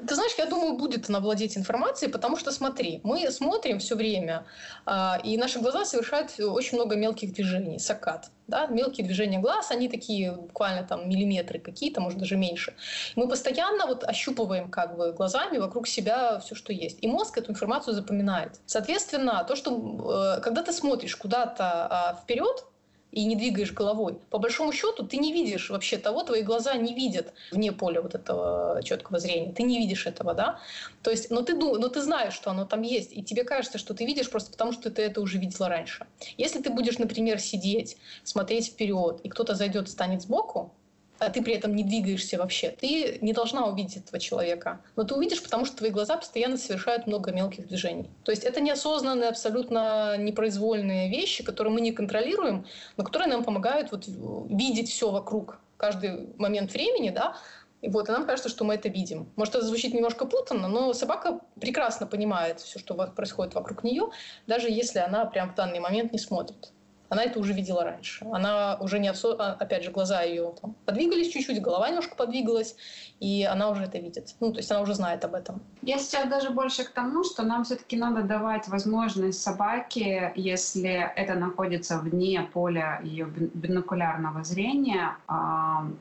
Ты 0.05 0.15
знаешь, 0.15 0.33
я 0.37 0.45
думаю, 0.45 0.73
будет 0.73 1.09
она 1.09 1.19
владеть 1.19 1.57
информацией, 1.57 2.11
потому 2.11 2.37
что 2.37 2.51
смотри, 2.51 3.01
мы 3.03 3.29
смотрим 3.31 3.79
все 3.79 3.95
время, 3.95 4.45
а, 4.85 5.19
и 5.23 5.37
наши 5.37 5.59
глаза 5.59 5.85
совершают 5.85 6.31
очень 6.39 6.77
много 6.77 6.95
мелких 6.95 7.33
движений, 7.33 7.79
сакат. 7.79 8.29
Да? 8.47 8.67
Мелкие 8.67 9.05
движения 9.05 9.39
глаз, 9.39 9.71
они 9.71 9.89
такие 9.89 10.31
буквально 10.31 10.83
там 10.83 11.09
миллиметры 11.09 11.59
какие-то, 11.59 12.01
может 12.01 12.19
даже 12.19 12.37
меньше. 12.37 12.73
Мы 13.15 13.27
постоянно 13.27 13.85
вот 13.85 14.03
ощупываем 14.03 14.69
как 14.69 14.95
бы 14.97 15.11
глазами 15.11 15.57
вокруг 15.57 15.87
себя 15.87 16.39
все, 16.39 16.55
что 16.55 16.71
есть. 16.71 16.99
И 17.01 17.07
мозг 17.07 17.37
эту 17.37 17.51
информацию 17.51 17.93
запоминает. 17.93 18.59
Соответственно, 18.65 19.43
то, 19.47 19.55
что 19.55 20.37
э, 20.37 20.41
когда 20.41 20.63
ты 20.63 20.71
смотришь 20.71 21.15
куда-то 21.15 22.19
вперед, 22.23 22.65
и 23.11 23.25
не 23.25 23.35
двигаешь 23.35 23.73
головой. 23.73 24.19
По 24.29 24.37
большому 24.37 24.71
счету 24.71 25.03
ты 25.05 25.17
не 25.17 25.31
видишь 25.33 25.69
вообще 25.69 25.97
того, 25.97 26.23
твои 26.23 26.41
глаза 26.41 26.75
не 26.75 26.93
видят 26.93 27.33
вне 27.51 27.71
поля 27.71 28.01
вот 28.01 28.15
этого 28.15 28.81
четкого 28.83 29.19
зрения. 29.19 29.51
Ты 29.53 29.63
не 29.63 29.77
видишь 29.79 30.05
этого, 30.05 30.33
да? 30.33 30.59
То 31.03 31.11
есть, 31.11 31.29
но 31.29 31.41
ты, 31.41 31.55
но 31.55 31.87
ты 31.87 32.01
знаешь, 32.01 32.33
что 32.33 32.51
оно 32.51 32.65
там 32.65 32.81
есть, 32.81 33.13
и 33.13 33.23
тебе 33.23 33.43
кажется, 33.43 33.77
что 33.77 33.93
ты 33.93 34.05
видишь 34.05 34.29
просто 34.29 34.51
потому, 34.51 34.71
что 34.71 34.91
ты 34.91 35.01
это 35.01 35.21
уже 35.21 35.37
видела 35.37 35.69
раньше. 35.69 36.05
Если 36.37 36.61
ты 36.61 36.69
будешь, 36.69 36.97
например, 36.97 37.39
сидеть, 37.39 37.97
смотреть 38.23 38.67
вперед, 38.67 39.21
и 39.23 39.29
кто-то 39.29 39.55
зайдет, 39.55 39.89
станет 39.89 40.21
сбоку, 40.21 40.73
а 41.19 41.29
ты 41.29 41.41
при 41.41 41.53
этом 41.53 41.75
не 41.75 41.83
двигаешься 41.83 42.37
вообще, 42.37 42.69
ты 42.69 43.17
не 43.21 43.33
должна 43.33 43.65
увидеть 43.65 43.97
этого 43.97 44.19
человека. 44.19 44.81
Но 44.95 45.03
ты 45.03 45.15
увидишь, 45.15 45.41
потому 45.41 45.65
что 45.65 45.77
твои 45.77 45.89
глаза 45.89 46.17
постоянно 46.17 46.57
совершают 46.57 47.07
много 47.07 47.31
мелких 47.31 47.67
движений. 47.67 48.09
То 48.23 48.31
есть 48.31 48.43
это 48.43 48.61
неосознанные, 48.61 49.29
абсолютно 49.29 50.17
непроизвольные 50.17 51.09
вещи, 51.09 51.43
которые 51.43 51.73
мы 51.73 51.81
не 51.81 51.91
контролируем, 51.91 52.65
но 52.97 53.03
которые 53.03 53.29
нам 53.29 53.43
помогают 53.43 53.91
вот 53.91 54.05
видеть 54.07 54.89
все 54.89 55.11
вокруг 55.11 55.59
каждый 55.77 56.29
момент 56.37 56.73
времени, 56.73 57.09
да, 57.09 57.35
и 57.81 57.89
вот, 57.89 58.09
и 58.09 58.11
нам 58.11 58.25
кажется, 58.25 58.49
что 58.49 58.63
мы 58.63 58.73
это 58.73 58.89
видим. 58.89 59.31
Может, 59.35 59.55
это 59.55 59.65
звучит 59.65 59.93
немножко 59.93 60.25
путанно, 60.25 60.67
но 60.67 60.93
собака 60.93 61.39
прекрасно 61.59 62.07
понимает 62.07 62.59
все, 62.59 62.79
что 62.79 62.95
происходит 62.95 63.53
вокруг 63.53 63.83
нее, 63.83 64.09
даже 64.47 64.69
если 64.69 64.99
она 64.99 65.25
прям 65.25 65.51
в 65.51 65.55
данный 65.55 65.79
момент 65.79 66.11
не 66.11 66.19
смотрит 66.19 66.71
она 67.09 67.23
это 67.23 67.39
уже 67.39 67.53
видела 67.53 67.83
раньше. 67.83 68.25
Она 68.31 68.77
уже 68.79 68.99
не 68.99 69.07
осо... 69.07 69.35
А, 69.39 69.53
опять 69.53 69.83
же, 69.83 69.91
глаза 69.91 70.21
ее 70.23 70.53
там 70.61 70.75
подвигались 70.85 71.29
чуть-чуть, 71.29 71.61
голова 71.61 71.87
немножко 71.87 72.15
подвигалась, 72.15 72.75
и 73.19 73.43
она 73.43 73.69
уже 73.69 73.83
это 73.83 73.97
видит. 73.97 74.35
Ну, 74.39 74.51
то 74.51 74.57
есть 74.57 74.71
она 74.71 74.81
уже 74.81 74.93
знает 74.93 75.23
об 75.25 75.33
этом. 75.33 75.61
Я 75.81 75.97
сейчас 75.99 76.27
даже 76.29 76.49
больше 76.49 76.83
к 76.83 76.91
тому, 76.91 77.23
что 77.23 77.43
нам 77.43 77.63
все-таки 77.63 77.97
надо 77.97 78.23
давать 78.23 78.67
возможность 78.67 79.41
собаке, 79.41 80.33
если 80.35 81.11
это 81.15 81.35
находится 81.35 81.97
вне 81.99 82.47
поля 82.53 82.99
ее 83.03 83.25
бинокулярного 83.25 84.43
зрения, 84.43 85.17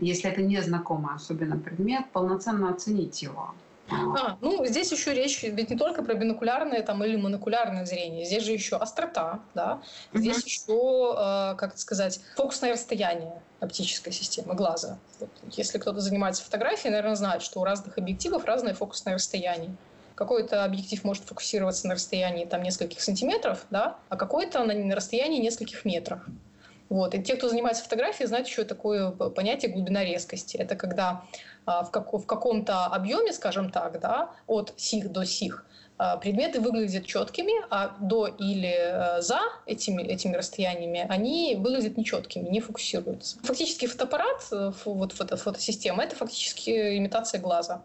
если 0.00 0.30
это 0.30 0.42
незнакомый 0.42 1.14
особенно 1.14 1.56
предмет, 1.56 2.10
полноценно 2.12 2.70
оценить 2.70 3.22
его. 3.22 3.54
А, 3.88 4.36
ну, 4.40 4.64
здесь 4.66 4.90
еще 4.90 5.14
речь 5.14 5.42
ведь 5.42 5.70
не 5.70 5.76
только 5.76 6.02
про 6.02 6.14
бинокулярное 6.14 6.82
там, 6.82 7.04
или 7.04 7.16
монокулярное 7.16 7.84
зрение. 7.84 8.24
Здесь 8.24 8.44
же 8.44 8.52
еще 8.52 8.76
острота, 8.76 9.40
да. 9.54 9.80
Здесь 10.12 10.38
угу. 10.38 10.46
еще, 10.46 11.52
э, 11.52 11.56
как 11.56 11.72
это 11.72 11.78
сказать, 11.78 12.20
фокусное 12.34 12.72
расстояние 12.72 13.40
оптической 13.60 14.12
системы 14.12 14.54
глаза. 14.54 14.98
Вот, 15.20 15.30
если 15.52 15.78
кто-то 15.78 16.00
занимается 16.00 16.42
фотографией, 16.44 16.90
наверное, 16.90 17.16
знает, 17.16 17.42
что 17.42 17.60
у 17.60 17.64
разных 17.64 17.96
объективов 17.98 18.44
разное 18.44 18.74
фокусное 18.74 19.14
расстояние. 19.14 19.74
Какой-то 20.14 20.64
объектив 20.64 21.04
может 21.04 21.24
фокусироваться 21.24 21.86
на 21.86 21.94
расстоянии 21.94 22.46
там, 22.46 22.62
нескольких 22.62 23.02
сантиметров, 23.02 23.66
да, 23.70 23.98
а 24.08 24.16
какой-то 24.16 24.64
на, 24.64 24.72
на 24.72 24.94
расстоянии 24.94 25.40
нескольких 25.40 25.84
метров. 25.84 26.20
Вот. 26.88 27.14
И 27.14 27.22
те, 27.22 27.36
кто 27.36 27.48
занимается 27.48 27.82
фотографией, 27.82 28.26
знают 28.26 28.46
еще 28.48 28.64
такое 28.64 29.10
понятие 29.10 29.72
глубина 29.72 30.04
резкости. 30.04 30.56
Это 30.56 30.76
когда 30.76 31.24
в, 31.66 31.90
как, 31.90 32.12
в 32.12 32.26
каком-то 32.26 32.86
объеме, 32.86 33.32
скажем 33.32 33.70
так, 33.70 34.00
да, 34.00 34.30
от 34.46 34.72
сих 34.76 35.10
до 35.10 35.24
сих, 35.24 35.64
а, 35.64 35.75
предметы 36.20 36.60
выглядят 36.60 37.06
четкими, 37.06 37.52
а 37.70 37.96
до 38.00 38.26
или 38.26 38.74
э, 38.76 39.22
за 39.22 39.40
этими, 39.64 40.02
этими 40.02 40.36
расстояниями 40.36 41.06
они 41.08 41.56
выглядят 41.56 41.96
нечеткими, 41.96 42.48
не 42.48 42.60
фокусируются. 42.60 43.38
Фактически 43.42 43.86
фотоаппарат, 43.86 44.46
э, 44.52 44.72
вот 44.84 45.12
фото, 45.12 45.36
фотосистема, 45.36 46.04
это 46.04 46.14
фактически 46.16 46.98
имитация 46.98 47.40
глаза. 47.40 47.82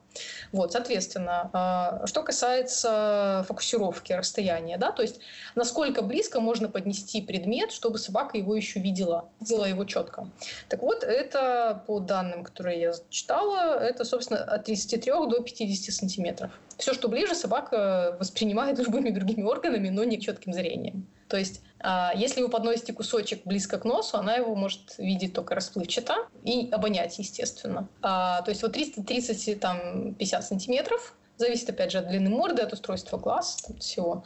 Вот, 0.51 0.73
соответственно, 0.73 2.01
что 2.05 2.23
касается 2.23 3.45
фокусировки 3.47 4.11
расстояния, 4.13 4.77
да, 4.77 4.91
то 4.91 5.01
есть 5.01 5.19
насколько 5.55 6.01
близко 6.01 6.41
можно 6.41 6.67
поднести 6.67 7.21
предмет, 7.21 7.71
чтобы 7.71 7.97
собака 7.97 8.37
его 8.37 8.55
еще 8.55 8.79
видела, 8.79 9.29
видела 9.39 9.65
его 9.65 9.85
четко. 9.85 10.27
Так 10.67 10.81
вот, 10.81 11.03
это 11.03 11.83
по 11.87 11.99
данным, 11.99 12.43
которые 12.43 12.81
я 12.81 12.93
читала, 13.09 13.79
это, 13.79 14.03
собственно, 14.03 14.43
от 14.43 14.65
33 14.65 15.11
до 15.11 15.41
50 15.41 15.93
сантиметров. 15.93 16.51
Все, 16.81 16.95
что 16.95 17.09
ближе, 17.09 17.35
собака 17.35 18.17
воспринимает 18.19 18.79
любыми 18.79 19.11
другими 19.11 19.43
органами, 19.43 19.89
но 19.89 20.03
не 20.03 20.19
четким 20.19 20.51
зрением. 20.51 21.05
То 21.27 21.37
есть, 21.37 21.61
а, 21.79 22.11
если 22.15 22.41
вы 22.41 22.49
подносите 22.49 22.91
кусочек 22.91 23.45
близко 23.45 23.77
к 23.77 23.85
носу, 23.85 24.17
она 24.17 24.33
его 24.33 24.55
может 24.55 24.97
видеть 24.97 25.35
только 25.35 25.53
расплывчато 25.53 26.15
и 26.43 26.69
обонять, 26.71 27.19
естественно. 27.19 27.87
А, 28.01 28.41
то 28.41 28.49
есть 28.49 28.63
вот 28.63 28.75
330-50 28.75 30.41
сантиметров, 30.41 31.13
зависит, 31.37 31.69
опять 31.69 31.91
же, 31.91 31.99
от 31.99 32.07
длины 32.07 32.31
морды, 32.31 32.63
от 32.63 32.73
устройства 32.73 33.19
глаз, 33.19 33.57
там, 33.57 33.77
всего. 33.77 34.25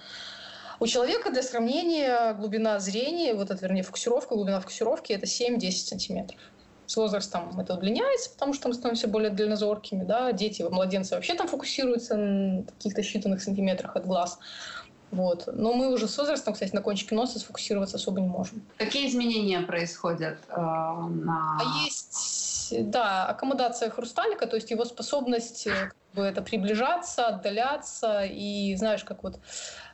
У 0.80 0.88
человека 0.88 1.32
для 1.32 1.44
сравнения 1.44 2.34
глубина 2.36 2.80
зрения, 2.80 3.34
вот 3.34 3.52
это, 3.52 3.62
вернее, 3.66 3.84
фокусировка, 3.84 4.34
глубина 4.34 4.62
фокусировки– 4.62 5.12
это 5.14 5.26
7-10 5.26 5.72
сантиметров 5.72 6.40
с 6.88 6.96
возрастом 6.96 7.60
это 7.60 7.74
удлиняется, 7.74 8.30
потому 8.32 8.54
что 8.54 8.68
мы 8.68 8.74
становимся 8.74 9.08
более 9.08 9.30
дальнозоркими, 9.30 10.04
да, 10.04 10.32
дети, 10.32 10.64
младенцы 10.64 11.16
вообще 11.16 11.36
там 11.36 11.48
фокусируются 11.48 12.16
на 12.16 12.64
каких-то 12.64 13.02
считанных 13.02 13.40
сантиметрах 13.40 13.96
от 13.96 14.06
глаз. 14.06 14.40
Вот. 15.12 15.48
Но 15.54 15.74
мы 15.74 15.94
уже 15.94 16.08
с 16.08 16.18
возрастом, 16.18 16.54
кстати, 16.54 16.74
на 16.76 16.82
кончике 16.82 17.16
носа 17.16 17.40
сфокусироваться 17.40 17.98
особо 17.98 18.20
не 18.20 18.28
можем. 18.28 18.62
Какие 18.78 19.08
изменения 19.08 19.62
происходят 19.62 20.38
э, 20.50 20.56
на... 20.58 21.58
А 21.62 21.86
есть, 21.86 22.90
да, 22.90 23.26
аккомодация 23.26 23.90
хрусталика, 23.90 24.48
то 24.48 24.56
есть 24.56 24.72
его 24.72 24.84
способность 24.84 25.68
э, 25.68 25.72
как 25.72 25.96
бы, 26.16 26.24
это 26.24 26.42
приближаться, 26.42 27.28
отдаляться, 27.28 28.24
и 28.26 28.76
знаешь, 28.76 29.04
как 29.06 29.24
вот 29.24 29.40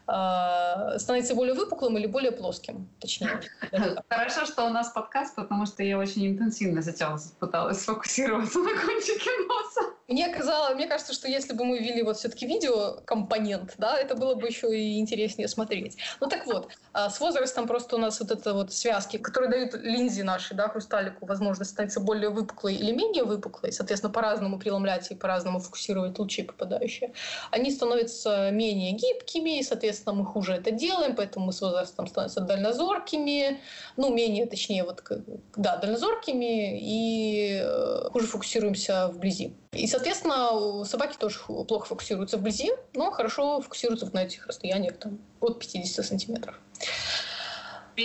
становится 0.04 1.36
более 1.36 1.54
выпуклым 1.54 1.98
или 1.98 2.08
более 2.08 2.32
плоским, 2.32 2.90
точнее. 3.00 3.42
Хорошо, 4.10 4.46
что 4.46 4.66
у 4.66 4.70
нас 4.70 4.90
подкаст, 4.90 5.36
потому 5.36 5.66
что 5.66 5.84
я 5.84 5.98
очень 5.98 6.28
интенсивно 6.28 6.82
сейчас 6.82 7.34
пыталась 7.40 7.82
сфокусироваться 7.82 8.60
на 8.60 8.72
кончике 8.72 9.30
носа. 9.48 9.94
Мне 10.12 10.28
казалось, 10.28 10.76
мне 10.76 10.88
кажется, 10.88 11.14
что 11.14 11.30
если 11.30 11.54
бы 11.54 11.64
мы 11.64 11.80
ввели 11.80 12.04
вот 12.04 12.18
все-таки 12.18 12.46
видео-компонент, 12.46 13.76
да, 13.78 13.98
это 13.98 14.14
было 14.14 14.36
бы 14.36 14.46
еще 14.46 14.78
и 14.78 15.00
интереснее 15.00 15.48
смотреть. 15.48 15.96
Ну 16.20 16.28
так 16.28 16.46
вот, 16.46 16.68
а, 16.92 17.10
с 17.10 17.22
возрастом 17.22 17.66
просто 17.66 17.96
у 17.96 18.00
нас 18.00 18.20
вот 18.20 18.30
это 18.30 18.54
вот 18.54 18.74
связки, 18.74 19.16
которые 19.16 19.50
дают 19.50 19.74
линзе 19.74 20.24
нашей, 20.26 20.58
да, 20.58 20.68
хрусталику 20.68 21.26
возможность 21.26 21.72
становиться 21.72 22.02
более 22.02 22.30
выпуклой 22.30 22.76
или 22.76 22.92
менее 22.92 23.24
выпуклой, 23.24 23.72
соответственно, 23.72 24.12
по-разному 24.12 24.60
преломлять 24.60 25.10
и 25.12 25.16
по-разному 25.16 25.60
фокусировать 25.60 26.20
лучи 26.20 26.44
попадающие, 26.44 27.14
они 27.50 27.72
становятся 27.72 28.52
менее 28.52 28.92
гибкими, 28.92 29.60
и, 29.60 29.64
соответственно, 29.64 30.16
мы 30.16 30.26
хуже 30.26 30.56
это 30.56 30.72
делаем, 30.72 31.16
поэтому 31.16 31.46
мы 31.46 31.54
с 31.54 31.62
возрастом 31.62 32.08
становимся 32.08 32.42
дальнозоркими, 32.42 33.62
ну, 33.96 34.14
менее, 34.14 34.46
точнее, 34.46 34.84
вот, 34.84 35.02
да, 35.56 35.78
дальнозоркими 35.78 36.78
и 36.82 37.62
э, 37.64 38.10
хуже 38.12 38.28
фокусируемся 38.28 39.08
вблизи. 39.08 39.54
И, 39.74 39.88
соответственно, 39.88 40.84
собаки 40.84 41.16
тоже 41.18 41.40
плохо 41.48 41.86
фокусируются 41.86 42.38
вблизи, 42.38 42.72
но 42.94 43.10
хорошо 43.10 43.62
фокусируются 43.62 44.10
на 44.14 44.24
этих 44.24 44.46
расстояниях 44.46 44.98
там, 44.98 45.18
от 45.40 45.60
50 45.60 46.06
сантиметров. 46.06 46.60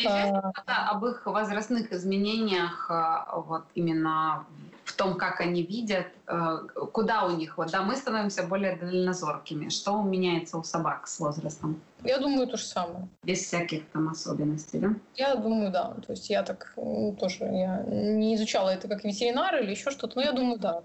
А, 0.06 0.90
об 0.90 1.04
их 1.06 1.26
возрастных 1.26 1.92
изменениях 1.92 2.86
а, 2.90 3.40
вот 3.40 3.64
именно 3.74 4.44
в 4.84 4.92
том, 4.94 5.16
как 5.16 5.40
они 5.40 5.62
видят, 5.62 6.06
а, 6.26 6.58
куда 6.92 7.24
у 7.24 7.36
них. 7.36 7.56
Вот, 7.56 7.72
да, 7.72 7.82
мы 7.82 7.96
становимся 7.96 8.44
более 8.44 8.76
дальнозоркими. 8.76 9.68
Что 9.68 10.00
меняется 10.02 10.58
у 10.58 10.62
собак 10.62 11.08
с 11.08 11.18
возрастом? 11.18 11.80
Я 12.04 12.18
думаю, 12.18 12.46
то 12.46 12.56
же 12.56 12.64
самое. 12.64 13.08
Без 13.24 13.40
всяких 13.40 13.88
там 13.88 14.08
особенностей, 14.08 14.78
да? 14.78 14.94
Я 15.16 15.34
думаю, 15.34 15.72
да. 15.72 15.94
То 16.06 16.12
есть 16.12 16.30
я 16.30 16.44
так 16.44 16.74
тоже 17.18 17.44
я 17.44 17.82
не 17.88 18.36
изучала 18.36 18.68
это 18.70 18.86
как 18.86 19.02
ветеринар 19.02 19.56
или 19.56 19.72
еще 19.72 19.90
что-то, 19.90 20.16
но 20.16 20.22
я 20.22 20.32
думаю, 20.32 20.60
да 20.60 20.82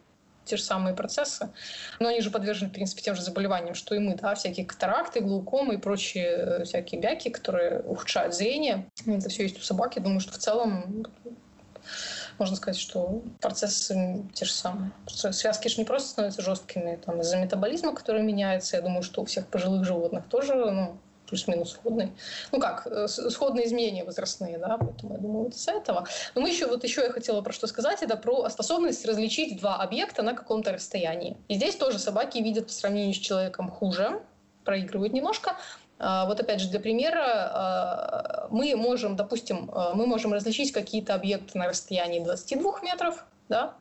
те 0.51 0.58
же 0.58 0.63
самые 0.63 0.93
процессы, 0.93 1.50
но 2.00 2.10
они 2.10 2.20
же 2.20 2.29
подвержены, 2.29 2.70
в 2.70 2.74
принципе, 2.74 3.01
тем 3.01 3.15
же 3.15 3.22
заболеваниям, 3.22 3.74
что 3.74 3.96
и 3.96 4.00
мы, 4.00 4.15
да, 4.15 4.36
всякие 4.36 4.65
катаракты, 4.65 5.22
глаукомы 5.22 5.75
и 5.75 5.77
прочие 5.77 6.27
э, 6.27 6.63
всякие 6.65 7.00
бяки, 7.00 7.29
которые 7.29 7.79
ухудшают 7.84 8.36
зрение. 8.36 8.86
Это 9.05 9.29
все 9.29 9.43
есть 9.43 9.58
у 9.58 9.62
собак. 9.62 9.96
Я 9.96 10.01
думаю, 10.01 10.20
что 10.20 10.34
в 10.34 10.38
целом 10.38 11.05
можно 12.38 12.55
сказать, 12.58 12.79
что 12.79 13.22
процессы 13.39 14.24
те 14.34 14.43
же 14.43 14.51
самые. 14.51 14.91
Связки 15.08 15.70
же 15.70 15.77
не 15.77 15.86
просто 15.86 16.10
становятся 16.10 16.41
жесткими 16.41 16.98
там, 16.98 17.22
из-за 17.22 17.38
метаболизма, 17.38 17.96
который 17.96 18.24
меняется. 18.24 18.75
Я 18.75 18.81
думаю, 18.81 19.03
что 19.03 19.22
у 19.22 19.25
всех 19.25 19.48
пожилых 19.48 19.86
животных 19.86 20.27
тоже 20.27 20.55
ну, 20.55 20.98
плюс-минус 21.31 21.71
сходный. 21.71 22.11
Ну 22.51 22.59
как, 22.59 22.85
э, 22.85 23.07
сходные 23.07 23.65
изменения 23.65 24.03
возрастные, 24.03 24.59
да, 24.59 24.77
поэтому 24.77 25.13
я 25.13 25.19
думаю, 25.19 25.43
вот 25.45 25.55
с 25.55 25.67
этого. 25.67 26.05
Но 26.35 26.41
мы 26.41 26.50
еще, 26.50 26.67
вот 26.67 26.83
еще 26.83 27.01
я 27.01 27.11
хотела 27.11 27.41
про 27.41 27.53
что 27.53 27.65
сказать, 27.65 28.03
это 28.03 28.17
про 28.17 28.50
способность 28.50 29.05
различить 29.05 29.59
два 29.59 29.77
объекта 29.77 30.21
на 30.21 30.33
каком-то 30.33 30.73
расстоянии. 30.73 31.38
И 31.47 31.55
здесь 31.55 31.75
тоже 31.75 31.97
собаки 31.97 32.38
видят 32.38 32.67
по 32.67 32.73
сравнению 32.73 33.13
с 33.13 33.17
человеком 33.17 33.71
хуже, 33.71 34.21
проигрывают 34.63 35.13
немножко, 35.13 35.55
а, 36.03 36.25
вот 36.25 36.39
опять 36.39 36.59
же 36.59 36.69
для 36.69 36.79
примера 36.79 37.23
а, 37.23 38.47
мы 38.50 38.75
можем, 38.75 39.15
допустим, 39.15 39.69
а, 39.71 39.93
мы 39.93 40.07
можем 40.07 40.33
различить 40.33 40.71
какие-то 40.71 41.13
объекты 41.13 41.57
на 41.59 41.67
расстоянии 41.67 42.19
22 42.19 42.81
метров, 42.81 43.23
да, 43.50 43.75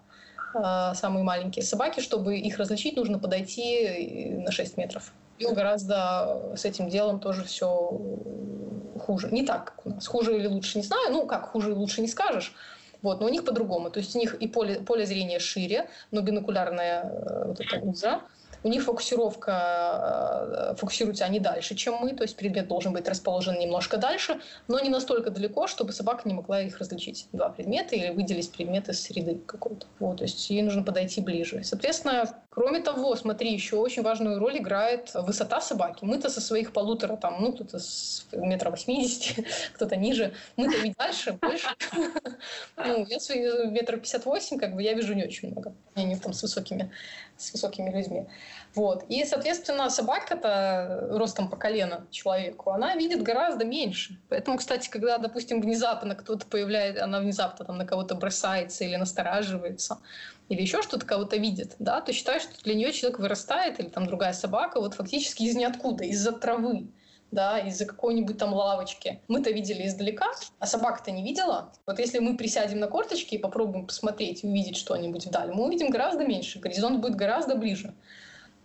самые 0.95 1.23
маленькие 1.23 1.65
собаки, 1.65 2.01
чтобы 2.01 2.37
их 2.37 2.59
различить, 2.59 2.97
нужно 2.97 3.21
подойти 3.21 3.85
э, 3.85 4.39
на 4.41 4.51
6 4.51 4.77
метров 4.79 5.13
гораздо 5.49 6.53
с 6.57 6.65
этим 6.65 6.89
делом 6.89 7.21
тоже 7.21 7.45
все 7.45 8.01
хуже. 9.01 9.29
Не 9.31 9.45
так, 9.45 9.65
как 9.65 9.87
у 9.87 9.91
нас. 9.91 10.07
Хуже 10.07 10.37
или 10.37 10.47
лучше, 10.47 10.79
не 10.79 10.85
знаю. 10.85 11.13
Ну, 11.13 11.27
как 11.27 11.51
хуже 11.51 11.71
и 11.71 11.75
лучше 11.75 12.01
не 12.01 12.09
скажешь. 12.09 12.55
Вот, 13.03 13.21
но 13.21 13.27
у 13.27 13.29
них 13.31 13.45
по-другому. 13.45 13.91
То 13.91 14.01
есть 14.01 14.15
у 14.15 14.19
них 14.19 14.35
и 14.35 14.47
поле, 14.47 14.81
поле 14.81 15.07
зрения 15.07 15.39
шире, 15.39 15.89
но 16.11 16.21
бинокулярная 16.21 17.03
э, 17.05 17.45
вот 17.47 17.61
эта 17.61 17.81
уза. 17.81 18.21
У 18.63 18.69
них 18.69 18.85
фокусировка, 18.85 20.73
э, 20.73 20.75
фокусируются 20.77 21.25
они 21.25 21.41
дальше, 21.41 21.75
чем 21.75 21.95
мы, 21.95 22.13
то 22.15 22.23
есть 22.23 22.37
предмет 22.37 22.69
должен 22.69 22.93
быть 22.93 23.09
расположен 23.09 23.59
немножко 23.59 23.97
дальше, 23.97 24.41
но 24.69 24.79
не 24.81 24.91
настолько 24.91 25.31
далеко, 25.31 25.67
чтобы 25.67 25.93
собака 25.93 26.29
не 26.29 26.35
могла 26.35 26.61
их 26.61 26.79
различить. 26.79 27.27
Два 27.33 27.49
предмета 27.49 27.97
или 27.97 28.11
выделить 28.11 28.53
предметы 28.53 28.93
из 28.93 29.03
среды 29.03 29.41
какой-то. 29.47 29.87
Вот, 29.99 30.19
то 30.19 30.25
есть 30.25 30.51
ей 30.51 30.63
нужно 30.63 30.83
подойти 30.83 31.21
ближе. 31.21 31.63
Соответственно, 31.65 32.29
кроме 32.51 32.81
того, 32.81 33.17
смотри, 33.17 33.53
еще 33.53 33.77
очень 33.77 34.03
важную 34.03 34.39
роль 34.39 34.59
играет 34.59 35.13
высота 35.15 35.61
собаки. 35.61 36.05
Мы-то 36.05 36.29
со 36.29 36.41
своих 36.41 36.73
полутора, 36.73 37.17
там, 37.17 37.37
ну, 37.41 37.53
кто-то 37.53 37.79
с 37.79 38.27
метра 38.33 38.71
восьмидесяти, 38.71 39.47
кто-то 39.75 39.97
ниже. 39.97 40.35
Мы-то 40.57 40.77
ведь 40.79 40.97
дальше, 40.97 41.33
больше. 41.33 41.69
Ну, 42.77 43.07
я 43.07 43.21
свои 43.21 43.69
метр 43.69 43.99
пятьдесят 43.99 44.25
восемь, 44.25 44.59
как 44.59 44.75
бы 44.75 44.83
я 44.83 44.95
вижу 44.95 45.15
не 45.15 45.25
очень 45.25 45.51
много. 45.51 45.75
Я 45.95 46.05
не 46.05 46.17
там 46.17 46.33
с 46.33 46.43
высокими 46.43 46.91
с 47.41 47.53
высокими 47.53 47.91
людьми. 47.91 48.27
Вот. 48.75 49.05
И, 49.09 49.25
соответственно, 49.25 49.91
собака-то 49.91 51.09
ростом 51.11 51.49
по 51.49 51.57
колено 51.57 52.07
человеку, 52.11 52.71
она 52.71 52.95
видит 52.95 53.23
гораздо 53.23 53.65
меньше. 53.65 54.19
Поэтому, 54.29 54.59
кстати, 54.59 54.89
когда, 54.89 55.19
допустим, 55.19 55.61
внезапно 55.61 56.15
кто-то 56.15 56.47
появляется, 56.47 57.05
она 57.05 57.21
внезапно 57.21 57.65
там 57.65 57.79
на 57.79 57.85
кого-то 57.85 58.15
бросается 58.15 58.85
или 58.85 58.97
настораживается, 58.97 59.99
или 60.49 60.61
еще 60.61 60.83
что-то 60.83 61.07
кого-то 61.07 61.37
видит, 61.37 61.77
да, 61.79 62.01
то 62.01 62.13
считаешь, 62.13 62.43
что 62.43 62.63
для 62.63 62.75
нее 62.75 62.93
человек 62.93 63.19
вырастает, 63.19 63.81
или 63.81 63.89
там 63.89 64.07
другая 64.07 64.33
собака, 64.33 64.81
вот 64.81 64.95
фактически 64.95 65.45
из 65.45 65.57
ниоткуда, 65.57 66.05
из-за 66.05 66.33
травы 66.33 66.89
да, 67.31 67.59
из-за 67.59 67.87
какой-нибудь 67.87 68.39
там 68.39 68.53
лавочки. 68.53 69.21
Мы-то 69.29 69.51
видели 69.51 69.87
издалека, 69.87 70.31
а 70.59 70.67
собака-то 70.67 71.11
не 71.11 71.23
видела. 71.23 71.73
Вот 71.87 71.99
если 71.99 72.19
мы 72.19 72.37
присядем 72.37 72.81
на 72.81 72.89
корточки 72.89 73.35
и 73.35 73.39
попробуем 73.39 73.87
посмотреть 73.87 74.45
увидеть 74.45 74.77
что-нибудь 74.77 75.27
вдаль, 75.27 75.53
мы 75.53 75.67
увидим 75.67 75.91
гораздо 75.91 76.27
меньше, 76.27 76.59
горизонт 76.59 77.01
будет 77.01 77.17
гораздо 77.17 77.55
ближе. 77.55 77.95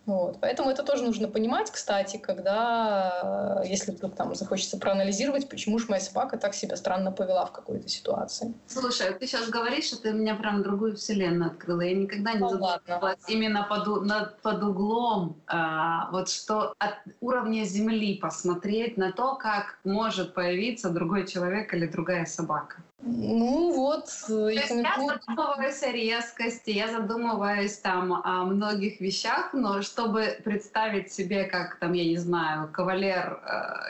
Вот. 0.06 0.38
Поэтому 0.40 0.70
это 0.70 0.84
тоже 0.84 1.04
нужно 1.04 1.28
понимать, 1.28 1.72
кстати, 1.72 2.18
когда, 2.18 3.62
э, 3.64 3.68
если 3.68 3.92
вдруг 3.92 4.16
там 4.16 4.36
захочется 4.36 4.78
проанализировать, 4.78 5.50
почему 5.50 5.80
же 5.80 5.88
моя 5.90 6.02
собака 6.02 6.38
так 6.38 6.54
себя 6.54 6.78
странно 6.78 7.12
повела 7.12 7.46
в 7.46 7.52
какой-то 7.52 7.90
ситуации. 7.90 8.54
Слушай, 8.68 9.14
ты 9.14 9.26
сейчас 9.26 9.50
говоришь, 9.50 9.86
что 9.86 10.02
ты 10.02 10.14
меня 10.14 10.36
прям 10.36 10.62
другую 10.62 10.96
вселенную 10.96 11.52
открыла. 11.52 11.82
Я 11.82 11.96
никогда 11.96 12.34
не 12.34 12.40
ну, 12.40 12.50
задумывалась 12.50 13.18
именно 13.28 13.64
под, 13.64 14.04
над, 14.04 14.42
под 14.42 14.64
углом, 14.64 15.38
а, 15.48 16.10
вот 16.12 16.30
что 16.30 16.74
от 16.78 16.96
уровня 17.22 17.64
Земли 17.64 18.18
посмотреть 18.18 18.98
на 18.98 19.12
то, 19.12 19.36
как 19.36 19.80
может 19.84 20.34
появиться 20.34 20.90
другой 20.90 21.26
человек 21.26 21.74
или 21.74 21.88
другая 21.88 22.26
собака. 22.26 22.78
Ну 23.08 23.72
вот. 23.74 24.10
Э, 24.30 24.50
я 24.52 24.68
задумываюсь 24.68 25.84
о 25.84 25.92
резкости, 25.92 26.72
я 26.72 26.92
задумываюсь 26.92 27.78
там 27.78 28.14
о 28.14 28.44
многих 28.46 29.00
вещах, 29.00 29.54
но 29.54 29.82
чтобы 29.84 30.38
представить 30.44 31.14
себе, 31.14 31.44
как 31.44 31.78
там, 31.80 31.94
я 31.94 32.04
не 32.04 32.18
знаю, 32.18 32.68
кавалер 32.72 33.40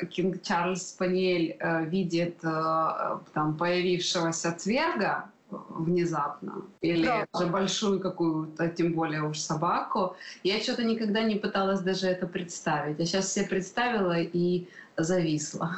э, 0.01 0.05
Кинг 0.07 0.43
Чарльз 0.43 0.89
Спаниель 0.89 1.55
э, 1.59 1.85
видит 1.85 2.39
там 2.41 3.57
появившегося 3.57 4.51
цверга, 4.51 5.29
внезапно. 5.49 6.63
Или 6.81 7.05
да. 7.05 7.25
же 7.39 7.47
большую 7.47 8.01
какую-то, 8.01 8.67
тем 8.67 8.93
более 8.93 9.23
уж 9.23 9.39
собаку. 9.39 10.17
Я 10.43 10.59
что-то 10.59 10.83
никогда 10.83 11.23
не 11.23 11.35
пыталась 11.35 11.79
даже 11.79 12.07
это 12.07 12.27
представить. 12.27 12.99
Я 12.99 13.05
сейчас 13.05 13.31
себе 13.31 13.47
представила 13.47 14.19
и 14.19 14.67
зависла. 14.97 15.71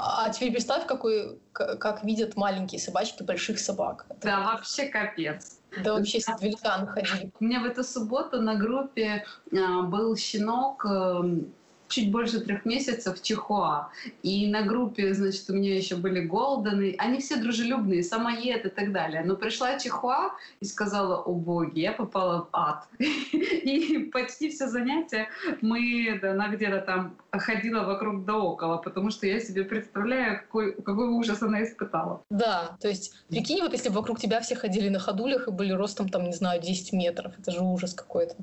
А 0.00 0.30
теперь 0.30 0.52
представь, 0.52 0.86
какой, 0.86 1.40
как 1.52 2.04
видят 2.04 2.36
маленькие 2.36 2.80
собачки 2.80 3.24
больших 3.24 3.58
собак. 3.58 4.06
Да, 4.22 4.40
вообще 4.40 4.86
капец. 4.86 5.58
Да 5.82 5.94
вообще 5.94 6.18
если 6.18 6.32
великаны 6.40 6.86
ходили. 6.86 7.30
У 7.40 7.44
меня 7.44 7.60
в 7.60 7.64
эту 7.64 7.82
субботу 7.82 8.40
на 8.40 8.54
группе 8.54 9.24
а, 9.52 9.82
был 9.82 10.16
щенок, 10.16 10.84
эм, 10.86 11.52
чуть 11.88 12.10
больше 12.10 12.40
трех 12.40 12.64
месяцев 12.64 13.20
Чихуа. 13.22 13.90
И 14.22 14.46
на 14.46 14.62
группе, 14.62 15.14
значит, 15.14 15.48
у 15.50 15.54
меня 15.54 15.76
еще 15.76 15.96
были 15.96 16.20
Голдены. 16.20 16.94
Они 16.98 17.18
все 17.20 17.36
дружелюбные, 17.36 18.02
самоед 18.02 18.66
и 18.66 18.68
так 18.68 18.92
далее. 18.92 19.22
Но 19.24 19.36
пришла 19.36 19.78
Чихуа 19.78 20.32
и 20.60 20.64
сказала, 20.64 21.16
о 21.16 21.32
боги, 21.32 21.80
я 21.80 21.92
попала 21.92 22.42
в 22.42 22.48
ад. 22.52 22.86
И 22.98 24.10
почти 24.12 24.50
все 24.50 24.68
занятия 24.68 25.28
мы, 25.60 26.18
да, 26.20 26.32
она 26.32 26.48
где-то 26.48 26.80
там 26.80 27.16
ходила 27.30 27.84
вокруг 27.84 28.24
да 28.24 28.38
около, 28.38 28.78
потому 28.78 29.10
что 29.10 29.26
я 29.26 29.40
себе 29.40 29.64
представляю, 29.64 30.40
какой, 30.40 30.72
какой 30.74 31.08
ужас 31.08 31.42
она 31.42 31.62
испытала. 31.62 32.22
Да, 32.30 32.76
то 32.80 32.88
есть 32.88 33.14
прикинь, 33.28 33.60
вот 33.62 33.72
если 33.72 33.88
вокруг 33.88 34.20
тебя 34.20 34.40
все 34.40 34.54
ходили 34.54 34.88
на 34.88 34.98
ходулях 34.98 35.48
и 35.48 35.50
были 35.50 35.72
ростом, 35.72 36.08
там, 36.08 36.24
не 36.24 36.32
знаю, 36.32 36.60
10 36.60 36.92
метров, 36.92 37.32
это 37.38 37.50
же 37.50 37.60
ужас 37.60 37.94
какой-то. 37.94 38.36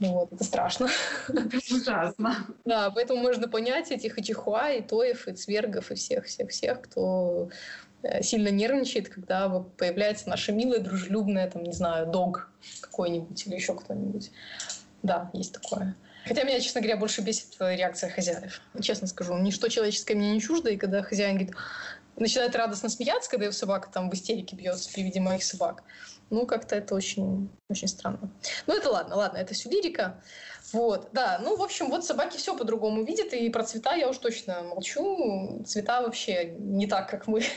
Вот, 0.00 0.32
это 0.32 0.44
страшно. 0.44 0.88
Ужасно. 1.72 2.46
Да, 2.64 2.90
поэтому 2.90 3.20
можно 3.20 3.48
понять 3.48 3.90
этих 3.90 4.18
и 4.18 4.22
чихуа, 4.22 4.70
и 4.70 4.82
тоев, 4.82 5.26
и 5.26 5.32
цвергов, 5.32 5.90
и 5.90 5.96
всех-всех-всех, 5.96 6.82
кто 6.82 7.50
э, 8.02 8.22
сильно 8.22 8.48
нервничает, 8.48 9.08
когда 9.08 9.48
появляется 9.48 10.28
наша 10.28 10.52
милая, 10.52 10.78
дружелюбная, 10.80 11.50
там, 11.50 11.64
не 11.64 11.72
знаю, 11.72 12.06
дог 12.06 12.48
какой-нибудь 12.80 13.46
или 13.46 13.56
еще 13.56 13.74
кто-нибудь. 13.74 14.30
Да, 15.02 15.30
есть 15.32 15.52
такое. 15.52 15.96
Хотя 16.24 16.44
меня, 16.44 16.60
честно 16.60 16.80
говоря, 16.80 16.96
больше 16.96 17.22
бесит 17.22 17.56
реакция 17.58 18.10
хозяев. 18.10 18.60
Честно 18.80 19.06
скажу, 19.06 19.36
ничто 19.38 19.68
человеческое 19.68 20.14
мне 20.14 20.32
не 20.32 20.40
чуждо, 20.40 20.70
и 20.70 20.76
когда 20.76 21.02
хозяин 21.02 21.36
говорит, 21.36 21.54
начинает 22.16 22.54
радостно 22.54 22.88
смеяться, 22.88 23.30
когда 23.30 23.46
его 23.46 23.52
собака 23.52 23.88
там 23.92 24.10
в 24.10 24.14
истерике 24.14 24.54
бьется 24.54 24.92
при 24.92 25.02
виде 25.02 25.20
моих 25.20 25.42
собак. 25.42 25.82
Ну, 26.30 26.46
как-то 26.46 26.76
это 26.76 26.94
очень, 26.94 27.50
очень 27.68 27.88
странно. 27.88 28.30
Ну, 28.66 28.74
это 28.74 28.90
ладно, 28.90 29.16
ладно, 29.16 29.38
это 29.38 29.54
все 29.54 29.70
лирика. 29.70 30.22
Вот, 30.72 31.08
да, 31.12 31.38
ну, 31.42 31.56
в 31.56 31.62
общем, 31.62 31.88
вот 31.88 32.04
собаки 32.04 32.36
все 32.36 32.56
по-другому 32.56 33.02
видят, 33.04 33.32
и 33.32 33.48
про 33.48 33.64
цвета 33.64 33.94
я 33.94 34.08
уж 34.08 34.18
точно 34.18 34.62
молчу. 34.62 35.62
Цвета 35.64 36.02
вообще 36.02 36.54
не 36.58 36.86
так, 36.86 37.08
как 37.08 37.26
мы. 37.26 37.42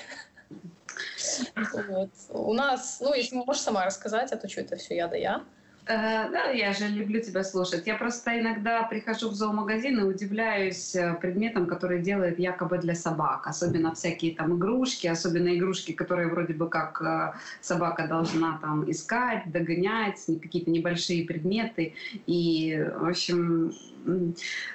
Вот. 1.87 2.09
У 2.29 2.53
нас, 2.53 2.99
ну, 2.99 3.13
если 3.13 3.35
можешь 3.35 3.61
сама 3.61 3.85
рассказать, 3.85 4.31
а 4.31 4.37
то 4.37 4.49
что 4.49 4.61
это 4.61 4.75
все 4.75 4.95
я 4.95 5.07
да 5.07 5.15
я. 5.15 5.45
Э, 5.88 6.29
да, 6.29 6.51
я 6.51 6.73
же 6.73 6.88
люблю 6.88 7.21
тебя 7.21 7.43
слушать. 7.43 7.88
Я 7.88 7.95
просто 7.95 8.39
иногда 8.39 8.83
прихожу 8.83 9.29
в 9.29 9.33
зоомагазин 9.33 10.00
и 10.00 10.03
удивляюсь 10.03 10.95
э, 10.95 11.15
предметам, 11.15 11.65
которые 11.65 12.01
делают 12.01 12.38
якобы 12.38 12.77
для 12.77 12.93
собак. 12.93 13.47
Особенно 13.47 13.93
всякие 13.95 14.35
там 14.35 14.57
игрушки, 14.57 15.07
особенно 15.07 15.55
игрушки, 15.57 15.91
которые 15.91 16.27
вроде 16.27 16.53
бы 16.53 16.69
как 16.69 17.01
э, 17.01 17.33
собака 17.61 18.07
должна 18.07 18.59
там 18.61 18.89
искать, 18.89 19.43
догонять, 19.51 20.23
какие-то 20.41 20.69
небольшие 20.69 21.25
предметы. 21.25 21.96
И, 22.27 22.87
в 22.98 23.09
общем, 23.09 23.74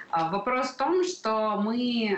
а 0.09 0.31
вопрос 0.31 0.67
в 0.67 0.77
том, 0.77 1.03
что 1.03 1.59
мы 1.61 2.17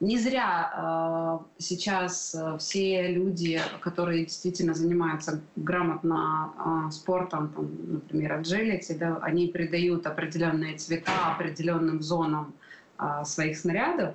не 0.00 0.18
зря 0.18 1.40
сейчас 1.58 2.34
все 2.58 3.08
люди, 3.08 3.60
которые 3.80 4.24
действительно 4.24 4.72
занимаются 4.72 5.42
грамотно 5.56 6.90
спортом, 6.90 7.52
там, 7.54 7.68
например, 7.86 8.17
например, 8.18 8.40
agility, 8.40 8.98
да, 8.98 9.18
они 9.22 9.48
придают 9.48 10.06
определенные 10.06 10.76
цвета 10.76 11.32
определенным 11.34 12.02
зонам 12.02 12.54
а, 12.96 13.24
своих 13.24 13.56
снарядов, 13.56 14.14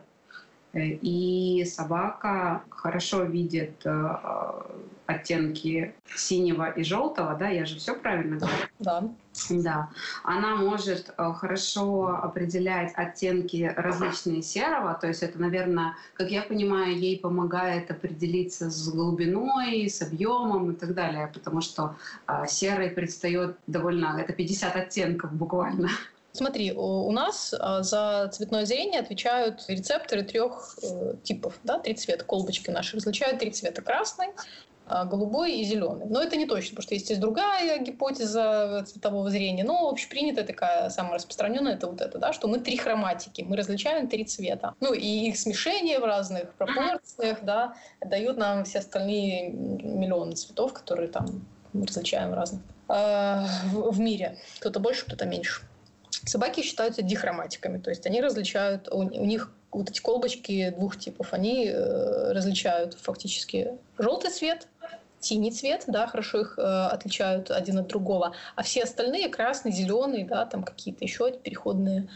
э, 0.73 0.97
и 1.01 1.63
собака 1.65 2.63
хорошо 2.69 3.23
видит 3.23 3.85
а, 3.85 4.65
оттенки 5.05 5.93
синего 6.15 6.69
и 6.69 6.83
желтого, 6.83 7.35
да, 7.35 7.49
я 7.49 7.65
же 7.65 7.77
все 7.77 7.95
правильно 7.95 8.37
говорю? 8.37 8.55
Да. 8.79 9.03
Да, 9.49 9.89
она 10.23 10.55
может 10.55 11.13
э, 11.17 11.33
хорошо 11.33 12.19
определять 12.21 12.93
оттенки 12.95 13.73
различные 13.75 14.41
серого, 14.41 14.93
то 14.93 15.07
есть 15.07 15.23
это, 15.23 15.39
наверное, 15.39 15.95
как 16.13 16.29
я 16.29 16.43
понимаю, 16.43 16.97
ей 16.97 17.19
помогает 17.19 17.89
определиться 17.89 18.69
с 18.69 18.89
глубиной, 18.89 19.89
с 19.89 20.01
объемом 20.01 20.71
и 20.71 20.75
так 20.75 20.93
далее, 20.93 21.31
потому 21.33 21.61
что 21.61 21.95
э, 22.27 22.45
серый 22.47 22.89
предстает 22.89 23.57
довольно, 23.67 24.17
это 24.19 24.33
50 24.33 24.75
оттенков 24.75 25.33
буквально. 25.33 25.89
Смотри, 26.31 26.71
у 26.71 27.11
нас 27.11 27.53
э, 27.53 27.83
за 27.83 28.29
цветное 28.33 28.65
зрение 28.65 28.99
отвечают 29.01 29.63
рецепторы 29.67 30.23
трех 30.23 30.77
типов, 31.23 31.59
да, 31.63 31.79
три 31.79 31.95
цвета, 31.95 32.23
колбочки 32.23 32.69
наши 32.69 32.97
различают 32.97 33.39
три 33.39 33.51
цвета. 33.51 33.81
Красный, 33.81 34.27
голубой 34.87 35.55
и 35.55 35.63
зеленый. 35.63 36.05
Но 36.07 36.21
это 36.21 36.35
не 36.35 36.45
точно, 36.45 36.71
потому 36.71 36.83
что 36.83 36.93
есть, 36.95 37.09
есть 37.09 37.21
другая 37.21 37.79
гипотеза 37.79 38.83
цветового 38.85 39.29
зрения. 39.29 39.63
Но 39.63 39.89
общепринятая 39.89 40.45
такая, 40.45 40.89
самая 40.89 41.15
распространенная, 41.15 41.75
это 41.75 41.87
вот 41.87 42.01
это, 42.01 42.17
да, 42.17 42.33
что 42.33 42.47
мы 42.47 42.59
три 42.59 42.77
хроматики, 42.77 43.41
мы 43.41 43.55
различаем 43.55 44.07
три 44.07 44.25
цвета. 44.25 44.73
Ну 44.79 44.93
и 44.93 45.07
их 45.07 45.37
смешение 45.37 45.99
в 45.99 46.03
разных 46.03 46.53
пропорциях, 46.53 47.39
да, 47.43 47.75
дают 48.05 48.37
нам 48.37 48.65
все 48.65 48.79
остальные 48.79 49.51
миллионы 49.51 50.33
цветов, 50.33 50.73
которые 50.73 51.09
там 51.09 51.45
мы 51.73 51.87
различаем 51.87 52.33
разных 52.33 52.61
э, 52.89 53.45
в, 53.71 53.91
в 53.91 53.99
мире. 53.99 54.37
Кто-то 54.59 54.79
больше, 54.79 55.05
кто-то 55.05 55.25
меньше. 55.25 55.61
Собаки 56.25 56.61
считаются 56.61 57.01
дихроматиками, 57.01 57.79
то 57.79 57.89
есть 57.89 58.05
они 58.05 58.21
различают, 58.21 58.87
у, 58.89 58.99
у 58.99 59.25
них 59.25 59.51
вот 59.73 59.89
эти 59.89 60.01
колбочки 60.01 60.69
двух 60.71 60.97
типов, 60.97 61.33
они 61.33 61.67
э, 61.67 62.31
различают 62.31 62.95
фактически 62.95 63.77
желтый 63.97 64.31
цвет, 64.31 64.67
синий 65.23 65.51
цвет, 65.51 65.85
да, 65.87 66.07
хорошо 66.07 66.41
их 66.41 66.57
э, 66.57 66.61
отличают 66.61 67.49
один 67.51 67.79
от 67.79 67.87
другого, 67.87 68.33
а 68.55 68.63
все 68.63 68.83
остальные 68.83 69.29
красный, 69.29 69.71
зеленый, 69.71 70.23
да, 70.23 70.45
там 70.45 70.63
какие-то 70.63 71.03
еще 71.03 71.31
переходные 71.31 72.09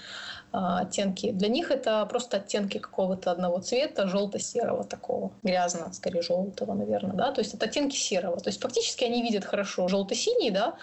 э, 0.54 0.58
оттенки. 0.58 1.32
Для 1.32 1.48
них 1.48 1.72
это 1.72 2.06
просто 2.06 2.38
оттенки 2.38 2.78
какого-то 2.78 3.32
одного 3.32 3.60
цвета, 3.60 4.08
желто-серого 4.08 4.84
такого, 4.84 5.32
грязно, 5.44 5.92
скорее 5.94 6.22
желтого, 6.22 6.74
наверное, 6.74 7.16
да, 7.16 7.32
то 7.32 7.42
есть 7.42 7.54
это 7.54 7.66
оттенки 7.66 7.96
серого. 7.96 8.40
То 8.40 8.50
есть 8.50 8.62
фактически 8.62 9.06
они 9.06 9.22
видят 9.22 9.46
хорошо 9.46 9.88
желто-синий, 9.88 10.52
да, 10.52 10.76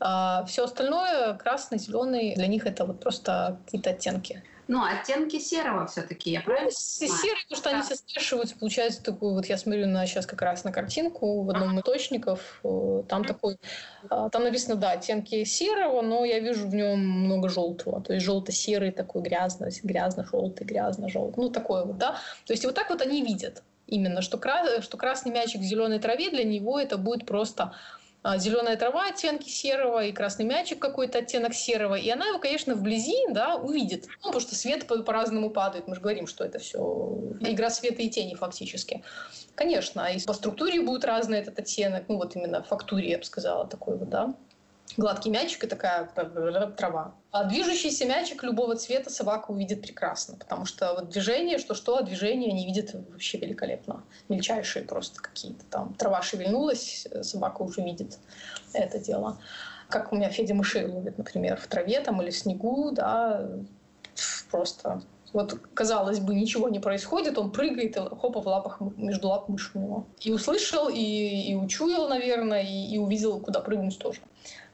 а 0.00 0.44
все 0.44 0.64
остальное 0.64 1.34
красный, 1.34 1.78
зеленый, 1.78 2.34
для 2.34 2.46
них 2.46 2.66
это 2.66 2.84
вот 2.84 3.00
просто 3.00 3.58
какие-то 3.64 3.90
оттенки. 3.90 4.42
Ну, 4.66 4.82
оттенки 4.82 5.38
серого 5.38 5.86
все-таки, 5.86 6.30
я 6.30 6.40
правильно 6.40 6.70
ну, 6.70 7.06
Серый, 7.06 7.42
потому 7.42 7.60
что 7.60 7.70
да. 7.70 7.70
они 7.70 7.82
все 7.82 7.96
смешиваются, 7.96 8.56
получается 8.56 9.02
такой, 9.02 9.32
вот 9.32 9.46
я 9.46 9.58
смотрю 9.58 9.86
на 9.86 10.06
сейчас 10.06 10.26
как 10.26 10.40
раз 10.40 10.64
на 10.64 10.72
картинку 10.72 11.42
в 11.42 11.50
одном 11.50 11.74
из 11.74 11.80
источников, 11.80 12.60
э, 12.64 13.02
там 13.08 13.24
такой, 13.24 13.58
а, 14.08 14.30
там 14.30 14.44
написано, 14.44 14.76
да, 14.76 14.92
оттенки 14.92 15.44
серого, 15.44 16.00
но 16.00 16.24
я 16.24 16.40
вижу 16.40 16.66
в 16.66 16.74
нем 16.74 16.98
много 16.98 17.50
желтого, 17.50 18.00
то 18.00 18.14
есть 18.14 18.24
желто-серый 18.24 18.90
такой 18.90 19.22
грязно, 19.22 19.68
грязно-желтый, 19.82 20.66
грязно-желтый, 20.66 21.44
ну 21.44 21.50
такой 21.50 21.84
вот, 21.84 21.98
да, 21.98 22.12
то 22.46 22.52
есть 22.52 22.64
вот 22.64 22.74
так 22.74 22.88
вот 22.88 23.02
они 23.02 23.22
видят 23.22 23.62
именно, 23.86 24.22
что, 24.22 24.38
кра... 24.38 24.80
что 24.80 24.96
красный 24.96 25.32
мячик 25.32 25.60
в 25.60 25.64
зеленой 25.64 25.98
траве 25.98 26.30
для 26.30 26.44
него 26.44 26.80
это 26.80 26.96
будет 26.96 27.26
просто 27.26 27.74
зеленая 28.36 28.76
трава 28.76 29.08
оттенки 29.08 29.48
серого 29.48 30.04
и 30.04 30.12
красный 30.12 30.44
мячик 30.44 30.78
какой-то 30.78 31.18
оттенок 31.18 31.54
серого. 31.54 31.94
И 31.94 32.08
она 32.08 32.26
его, 32.26 32.38
конечно, 32.38 32.74
вблизи 32.74 33.16
да, 33.28 33.56
увидит. 33.56 34.06
Ну, 34.22 34.28
потому 34.28 34.40
что 34.40 34.54
свет 34.54 34.86
по-разному 34.86 35.50
падает. 35.50 35.88
Мы 35.88 35.94
же 35.94 36.00
говорим, 36.00 36.26
что 36.26 36.44
это 36.44 36.58
все 36.58 36.78
игра 37.40 37.70
света 37.70 38.02
и 38.02 38.08
тени 38.08 38.34
фактически. 38.34 39.02
Конечно, 39.54 40.06
и 40.06 40.24
по 40.24 40.32
структуре 40.32 40.80
будет 40.80 41.04
разный 41.04 41.38
этот 41.38 41.58
оттенок. 41.58 42.04
Ну, 42.08 42.16
вот 42.16 42.34
именно 42.34 42.62
фактуре, 42.62 43.10
я 43.10 43.18
бы 43.18 43.24
сказала, 43.24 43.66
такой 43.66 43.96
вот, 43.96 44.08
да 44.08 44.34
гладкий 44.96 45.30
мячик 45.30 45.64
и 45.64 45.66
такая 45.66 46.08
трава. 46.76 47.14
А 47.30 47.44
движущийся 47.44 48.04
мячик 48.06 48.42
любого 48.44 48.76
цвета 48.76 49.10
собака 49.10 49.50
увидит 49.50 49.82
прекрасно, 49.82 50.36
потому 50.36 50.66
что 50.66 50.94
вот 50.94 51.08
движение, 51.08 51.58
что-что, 51.58 51.96
а 51.96 52.02
движение 52.02 52.52
они 52.52 52.64
видят 52.66 52.94
вообще 53.10 53.38
великолепно. 53.38 54.04
Мельчайшие 54.28 54.84
просто 54.84 55.20
какие-то 55.20 55.64
там. 55.66 55.94
Трава 55.94 56.22
шевельнулась, 56.22 57.08
собака 57.22 57.62
уже 57.62 57.82
видит 57.82 58.18
это 58.72 58.98
дело. 58.98 59.38
Как 59.88 60.12
у 60.12 60.16
меня 60.16 60.30
Федя 60.30 60.54
мышей 60.54 60.86
ловит, 60.86 61.18
например, 61.18 61.56
в 61.56 61.66
траве 61.66 62.00
там 62.00 62.22
или 62.22 62.30
в 62.30 62.36
снегу, 62.36 62.90
да, 62.92 63.48
просто 64.50 65.02
Вот, 65.34 65.58
казалось 65.74 66.20
бы, 66.20 66.32
ничего 66.34 66.68
не 66.68 66.78
происходит, 66.78 67.38
он 67.38 67.50
прыгает 67.50 67.96
и 67.96 68.00
хопа 68.00 68.40
в 68.40 68.46
лапах, 68.46 68.80
между 68.96 69.28
лап 69.28 69.48
мышь 69.48 69.72
у 69.74 69.80
него. 69.80 70.06
И 70.20 70.32
услышал, 70.32 70.88
и, 70.88 71.00
и 71.00 71.56
учуял, 71.56 72.08
наверное, 72.08 72.62
и, 72.62 72.94
и 72.94 72.98
увидел, 72.98 73.40
куда 73.40 73.60
прыгнуть 73.60 73.98
тоже. 73.98 74.20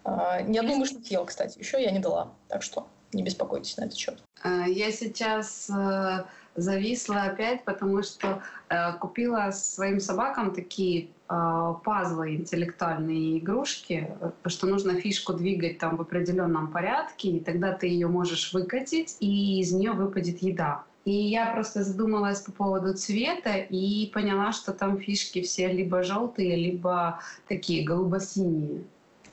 А, 0.04 0.36
одну 0.36 0.76
мышь 0.76 0.92
не 0.92 1.02
съел, 1.02 1.24
кстати, 1.24 1.58
еще 1.58 1.82
я 1.82 1.90
не 1.90 1.98
дала. 1.98 2.32
Так 2.48 2.62
что 2.62 2.86
не 3.12 3.22
беспокойтесь 3.22 3.76
на 3.76 3.84
этот 3.84 3.96
счет. 3.96 4.22
А, 4.42 4.66
я 4.66 4.92
сейчас 4.92 5.68
э, 5.70 6.24
зависла 6.56 7.22
опять, 7.22 7.64
потому 7.64 8.02
что 8.02 8.42
э, 8.68 8.92
купила 8.94 9.50
своим 9.50 10.00
собакам 10.00 10.54
такие 10.54 11.08
э, 11.28 11.74
пазлы 11.84 12.36
интеллектуальные 12.36 13.38
игрушки, 13.38 14.10
что 14.46 14.66
нужно 14.66 14.94
фишку 14.94 15.32
двигать 15.32 15.78
там 15.78 15.96
в 15.96 16.00
определенном 16.02 16.70
порядке, 16.70 17.30
и 17.30 17.40
тогда 17.40 17.72
ты 17.72 17.88
ее 17.88 18.08
можешь 18.08 18.52
выкатить, 18.52 19.16
и 19.20 19.60
из 19.60 19.72
нее 19.72 19.92
выпадет 19.92 20.42
еда. 20.42 20.84
И 21.04 21.12
я 21.12 21.46
просто 21.52 21.82
задумалась 21.82 22.40
по 22.40 22.52
поводу 22.52 22.94
цвета 22.94 23.56
и 23.56 24.06
поняла, 24.12 24.52
что 24.52 24.72
там 24.72 25.00
фишки 25.00 25.42
все 25.42 25.68
либо 25.68 26.02
желтые, 26.02 26.56
либо 26.56 27.20
такие 27.48 27.84
голубо-синие. 27.84 28.84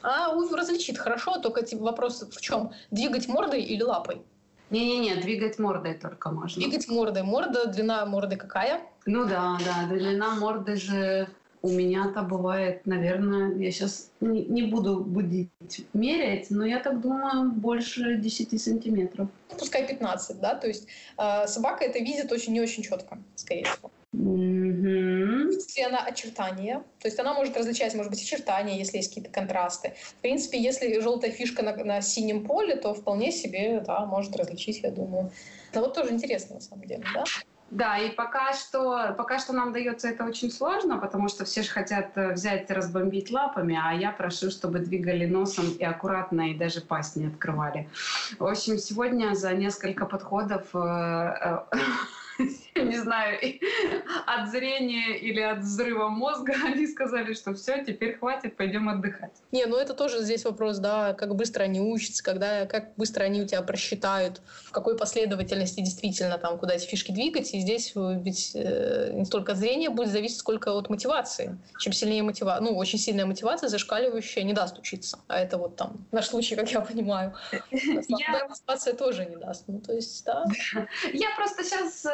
А 0.07 0.33
различит 0.55 0.97
хорошо, 0.97 1.37
только 1.39 1.65
типа 1.65 1.83
вопрос 1.83 2.21
в 2.21 2.39
чем? 2.39 2.71
Двигать 2.91 3.27
мордой 3.27 3.61
или 3.61 3.83
лапой? 3.83 4.21
Не-не-не, 4.69 5.15
двигать 5.15 5.59
мордой 5.59 5.95
только 5.95 6.29
можно. 6.29 6.61
Двигать 6.61 6.87
мордой. 6.87 7.23
Морда, 7.23 7.67
длина 7.67 8.05
морды 8.05 8.37
какая? 8.37 8.81
Ну 9.05 9.25
да, 9.25 9.57
да, 9.65 9.93
длина 9.93 10.35
морды 10.35 10.77
же 10.77 11.27
у 11.61 11.69
меня-то 11.69 12.21
бывает, 12.21 12.85
наверное, 12.85 13.53
я 13.55 13.71
сейчас 13.71 14.11
не, 14.21 14.45
не 14.45 14.63
буду 14.63 14.99
будить 14.99 15.49
мерять, 15.93 16.49
но 16.51 16.65
я 16.65 16.79
так 16.79 17.01
думаю, 17.01 17.51
больше 17.51 18.15
10 18.15 18.61
сантиметров. 18.61 19.27
Пускай 19.59 19.85
15, 19.87 20.39
да? 20.39 20.55
То 20.55 20.67
есть 20.67 20.87
э, 21.17 21.47
собака 21.47 21.83
это 21.83 21.99
видит 21.99 22.31
очень 22.31 22.53
не 22.53 22.61
очень 22.61 22.83
четко, 22.83 23.17
скорее 23.35 23.65
всего. 23.65 23.91
Mm-hmm. 25.57 25.63
Если 25.67 25.81
она 25.81 25.99
очертания, 25.99 26.83
то 26.99 27.07
есть 27.07 27.19
она 27.19 27.33
может 27.33 27.57
различать, 27.57 27.93
может 27.95 28.11
быть, 28.11 28.21
очертания, 28.21 28.77
если 28.77 28.97
есть 28.97 29.09
какие-то 29.09 29.31
контрасты. 29.31 29.93
В 30.01 30.21
принципе, 30.21 30.61
если 30.61 30.99
желтая 30.99 31.31
фишка 31.31 31.63
на, 31.63 31.75
на 31.75 32.01
синем 32.01 32.45
поле, 32.45 32.75
то 32.75 32.93
вполне 32.93 33.31
себе, 33.31 33.83
да, 33.85 34.05
может 34.05 34.35
различить, 34.35 34.79
я 34.83 34.91
думаю. 34.91 35.31
Но 35.73 35.81
вот 35.81 35.93
тоже 35.93 36.11
интересно, 36.11 36.55
на 36.55 36.61
самом 36.61 36.85
деле, 36.85 37.03
да? 37.13 37.23
Да, 37.69 37.97
и 37.97 38.11
пока 38.11 38.53
что, 38.53 39.13
пока 39.17 39.39
что 39.39 39.51
нам 39.51 39.73
дается 39.73 40.07
это 40.07 40.23
очень 40.23 40.49
сложно, 40.51 40.97
потому 40.97 41.27
что 41.27 41.43
все 41.43 41.63
же 41.63 41.69
хотят 41.69 42.11
э, 42.15 42.31
взять 42.31 42.69
и 42.69 42.73
разбомбить 42.73 43.29
лапами, 43.29 43.77
а 43.81 43.93
я 43.93 44.11
прошу, 44.11 44.51
чтобы 44.51 44.79
двигали 44.79 45.25
носом 45.25 45.71
и 45.71 45.83
аккуратно, 45.83 46.51
и 46.51 46.53
даже 46.53 46.79
пасть 46.79 47.17
не 47.17 47.27
открывали. 47.27 47.89
В 48.39 48.45
общем, 48.45 48.77
сегодня 48.77 49.33
за 49.33 49.53
несколько 49.53 50.05
подходов 50.05 50.63
э, 50.73 50.79
э, 50.79 52.45
не 52.83 52.97
знаю, 52.97 53.39
от 54.25 54.49
зрения 54.49 55.17
или 55.17 55.41
от 55.41 55.59
взрыва 55.59 56.09
мозга, 56.09 56.53
они 56.65 56.87
сказали, 56.87 57.33
что 57.33 57.53
все, 57.53 57.83
теперь 57.83 58.17
хватит, 58.17 58.55
пойдем 58.55 58.89
отдыхать. 58.89 59.31
Не, 59.51 59.65
ну 59.65 59.77
это 59.77 59.93
тоже 59.93 60.21
здесь 60.23 60.45
вопрос, 60.45 60.77
да, 60.79 61.13
как 61.13 61.35
быстро 61.35 61.63
они 61.63 61.79
учатся, 61.79 62.23
когда, 62.23 62.65
как 62.65 62.95
быстро 62.95 63.23
они 63.23 63.41
у 63.41 63.45
тебя 63.45 63.61
просчитают, 63.61 64.41
в 64.65 64.71
какой 64.71 64.97
последовательности 64.97 65.81
действительно 65.81 66.37
там, 66.37 66.57
куда 66.57 66.75
эти 66.75 66.87
фишки 66.87 67.11
двигать. 67.11 67.53
И 67.53 67.59
здесь 67.59 67.93
ведь 67.95 68.51
э, 68.55 69.11
не 69.13 69.25
столько 69.25 69.53
от 69.53 69.57
зрения 69.57 69.89
будет 69.89 70.11
зависеть, 70.11 70.37
сколько 70.37 70.73
от 70.73 70.89
мотивации. 70.89 71.57
Чем 71.79 71.93
сильнее 71.93 72.23
мотивация, 72.23 72.63
ну, 72.63 72.77
очень 72.77 72.99
сильная 72.99 73.25
мотивация, 73.25 73.69
зашкаливающая, 73.69 74.43
не 74.43 74.53
даст 74.53 74.77
учиться. 74.77 75.19
А 75.27 75.39
это 75.39 75.57
вот 75.57 75.75
там 75.75 76.05
наш 76.11 76.27
случай, 76.27 76.55
как 76.55 76.71
я 76.71 76.81
понимаю. 76.81 77.33
Мотивация 77.71 78.93
тоже 78.93 79.25
не 79.25 79.35
даст. 79.35 79.63
Ну, 79.67 79.79
то 79.79 79.93
есть, 79.93 80.25
да. 80.25 80.45
Я 81.13 81.27
просто 81.35 81.63
сейчас 81.63 82.05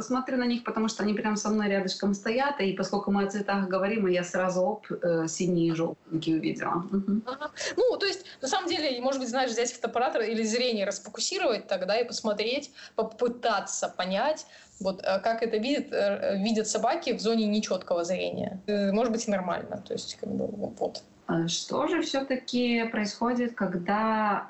смотрю 0.00 0.36
на 0.36 0.46
них, 0.46 0.64
потому 0.64 0.88
что 0.88 1.02
они 1.02 1.14
прям 1.14 1.36
со 1.36 1.50
мной 1.50 1.68
рядышком 1.68 2.14
стоят, 2.14 2.60
и 2.60 2.72
поскольку 2.72 3.10
мы 3.10 3.24
о 3.24 3.30
цветах 3.30 3.68
говорим, 3.68 4.06
я 4.06 4.24
сразу 4.24 4.60
оп, 4.62 4.86
э, 4.90 5.26
синие 5.28 5.68
и 5.68 5.74
желтенькие 5.74 6.36
увидела. 6.36 6.84
Угу. 6.92 7.22
Ага. 7.26 7.50
Ну, 7.76 7.96
то 7.96 8.06
есть, 8.06 8.24
на 8.42 8.48
самом 8.48 8.68
деле, 8.68 9.00
может 9.00 9.20
быть, 9.20 9.30
знаешь, 9.30 9.50
взять 9.50 9.72
фотоаппарат 9.72 10.16
или 10.16 10.42
зрение 10.42 10.86
расфокусировать 10.86 11.66
тогда 11.66 11.98
и 11.98 12.04
посмотреть, 12.04 12.72
попытаться 12.96 13.88
понять, 13.88 14.46
вот 14.80 15.02
э, 15.02 15.20
как 15.20 15.42
это 15.42 15.56
видят, 15.56 15.92
э, 15.92 16.36
видят 16.38 16.68
собаки 16.68 17.12
в 17.12 17.20
зоне 17.20 17.46
нечеткого 17.46 18.04
зрения. 18.04 18.60
Может 18.66 19.12
быть, 19.12 19.28
и 19.28 19.30
нормально. 19.30 19.82
То 19.86 19.94
есть, 19.94 20.16
как 20.20 20.30
бы, 20.30 20.46
вот. 20.46 21.02
А 21.26 21.46
что 21.46 21.86
же 21.88 22.00
все-таки 22.00 22.84
происходит, 22.84 23.54
когда 23.54 24.46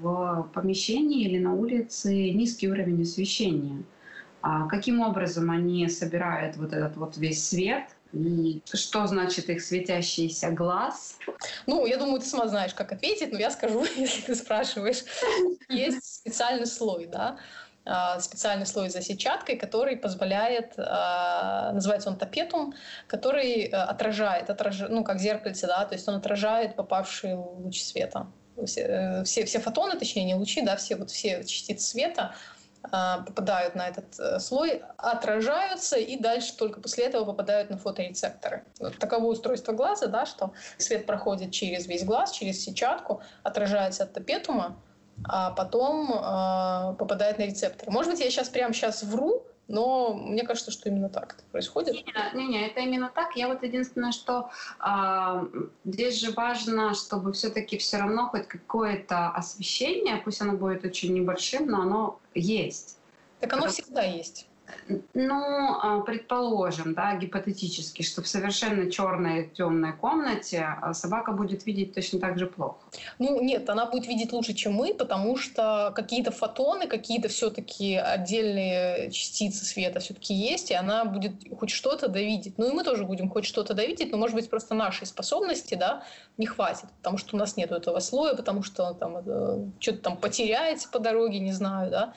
в 0.00 0.48
помещении 0.54 1.24
или 1.24 1.38
на 1.38 1.54
улице 1.54 2.30
низкий 2.30 2.70
уровень 2.70 3.02
освещения? 3.02 3.82
А 4.46 4.66
каким 4.68 5.00
образом 5.00 5.50
они 5.50 5.88
собирают 5.88 6.58
вот 6.58 6.74
этот 6.74 6.98
вот 6.98 7.16
весь 7.16 7.48
свет? 7.48 7.84
И 8.12 8.60
что 8.74 9.06
значит 9.06 9.48
их 9.48 9.62
светящийся 9.62 10.50
глаз? 10.50 11.16
Ну, 11.66 11.86
я 11.86 11.96
думаю, 11.96 12.20
ты 12.20 12.26
сама 12.26 12.46
знаешь, 12.48 12.74
как 12.74 12.92
ответить, 12.92 13.32
но 13.32 13.38
я 13.38 13.50
скажу, 13.50 13.86
если 13.96 14.20
ты 14.20 14.34
спрашиваешь. 14.34 15.02
Есть 15.70 16.16
специальный 16.16 16.66
слой, 16.66 17.06
да, 17.06 17.38
а, 17.86 18.20
специальный 18.20 18.66
слой 18.66 18.90
за 18.90 19.00
сетчаткой, 19.00 19.56
который 19.56 19.96
позволяет, 19.96 20.74
а, 20.76 21.72
называется 21.72 22.10
он 22.10 22.18
топетум, 22.18 22.74
который 23.06 23.64
отражает, 23.64 24.50
отражает, 24.50 24.92
ну, 24.92 25.04
как 25.04 25.20
зеркальце, 25.20 25.66
да, 25.66 25.86
то 25.86 25.94
есть 25.94 26.06
он 26.06 26.16
отражает 26.16 26.76
попавшие 26.76 27.34
лучи 27.34 27.82
света. 27.82 28.26
Все, 28.66 28.80
э, 28.82 29.24
все, 29.24 29.44
все 29.44 29.58
фотоны, 29.58 29.98
точнее, 29.98 30.24
не 30.24 30.34
лучи, 30.34 30.62
да, 30.62 30.76
все, 30.76 30.96
вот 30.96 31.10
все 31.10 31.42
частицы 31.44 31.86
света, 31.86 32.34
попадают 32.90 33.74
на 33.74 33.88
этот 33.88 34.18
э, 34.18 34.38
слой, 34.40 34.82
отражаются 34.98 35.96
и 35.96 36.16
дальше 36.16 36.56
только 36.56 36.80
после 36.80 37.04
этого 37.06 37.24
попадают 37.24 37.70
на 37.70 37.78
фоторецепторы. 37.78 38.64
Вот 38.78 38.98
таково 38.98 39.26
устройство 39.26 39.72
глаза, 39.72 40.06
да, 40.06 40.26
что 40.26 40.52
свет 40.78 41.06
проходит 41.06 41.50
через 41.50 41.86
весь 41.86 42.04
глаз, 42.04 42.32
через 42.32 42.62
сетчатку, 42.62 43.22
отражается 43.42 44.04
от 44.04 44.12
топетума, 44.12 44.76
а 45.26 45.50
потом 45.52 46.12
э, 46.12 46.96
попадает 46.96 47.38
на 47.38 47.44
рецепторы. 47.44 47.90
Может 47.90 48.12
быть, 48.12 48.20
я 48.20 48.30
сейчас 48.30 48.48
прямо 48.48 48.74
сейчас 48.74 49.02
вру, 49.02 49.46
но 49.68 50.14
мне 50.14 50.44
кажется, 50.44 50.70
что 50.70 50.88
именно 50.88 51.08
так 51.08 51.34
это 51.34 51.42
происходит. 51.50 51.94
Не, 52.34 52.46
не, 52.46 52.66
это 52.66 52.80
именно 52.80 53.10
так. 53.14 53.36
Я 53.36 53.48
вот 53.48 53.62
единственное, 53.62 54.12
что 54.12 54.50
э, 54.84 55.66
здесь 55.84 56.20
же 56.20 56.32
важно, 56.32 56.94
чтобы 56.94 57.32
все-таки 57.32 57.78
все 57.78 57.98
равно 57.98 58.28
хоть 58.28 58.46
какое-то 58.46 59.30
освещение, 59.30 60.16
пусть 60.16 60.40
оно 60.40 60.52
будет 60.52 60.84
очень 60.84 61.14
небольшим, 61.14 61.66
но 61.66 61.82
оно 61.82 62.20
есть. 62.34 62.98
Так 63.40 63.52
оно 63.52 63.62
Потому... 63.62 63.72
всегда 63.72 64.02
есть. 64.02 64.48
Ну, 65.14 65.78
а, 65.82 66.00
предположим, 66.00 66.94
да, 66.94 67.16
гипотетически, 67.16 68.02
что 68.02 68.22
в 68.22 68.28
совершенно 68.28 68.90
черной 68.90 69.48
темной 69.48 69.92
комнате 69.92 70.66
а, 70.80 70.94
собака 70.94 71.32
будет 71.32 71.66
видеть 71.66 71.94
точно 71.94 72.18
так 72.18 72.38
же 72.38 72.46
плохо. 72.46 72.78
Ну, 73.18 73.42
нет, 73.42 73.68
она 73.68 73.86
будет 73.86 74.06
видеть 74.06 74.32
лучше, 74.32 74.54
чем 74.54 74.74
мы, 74.74 74.94
потому 74.94 75.36
что 75.36 75.92
какие-то 75.94 76.30
фотоны, 76.30 76.86
какие-то 76.86 77.28
все-таки 77.28 77.96
отдельные 77.96 79.10
частицы 79.10 79.64
света 79.64 80.00
все-таки 80.00 80.34
есть, 80.34 80.70
и 80.70 80.74
она 80.74 81.04
будет 81.04 81.32
хоть 81.58 81.70
что-то 81.70 82.08
довидеть. 82.08 82.58
Ну, 82.58 82.70
и 82.70 82.72
мы 82.72 82.84
тоже 82.84 83.04
будем 83.04 83.28
хоть 83.28 83.44
что-то 83.44 83.74
довидеть, 83.74 84.12
но, 84.12 84.18
может 84.18 84.34
быть, 84.34 84.48
просто 84.50 84.74
нашей 84.74 85.06
способности, 85.06 85.74
да, 85.74 86.04
не 86.38 86.46
хватит, 86.46 86.86
потому 86.98 87.18
что 87.18 87.36
у 87.36 87.38
нас 87.38 87.56
нет 87.56 87.70
этого 87.70 88.00
слоя, 88.00 88.34
потому 88.34 88.62
что 88.62 88.92
там 88.94 89.16
э, 89.24 89.66
что-то 89.78 89.98
там 89.98 90.16
потеряется 90.16 90.88
по 90.90 90.98
дороге, 90.98 91.38
не 91.38 91.52
знаю, 91.52 91.90
да 91.90 92.14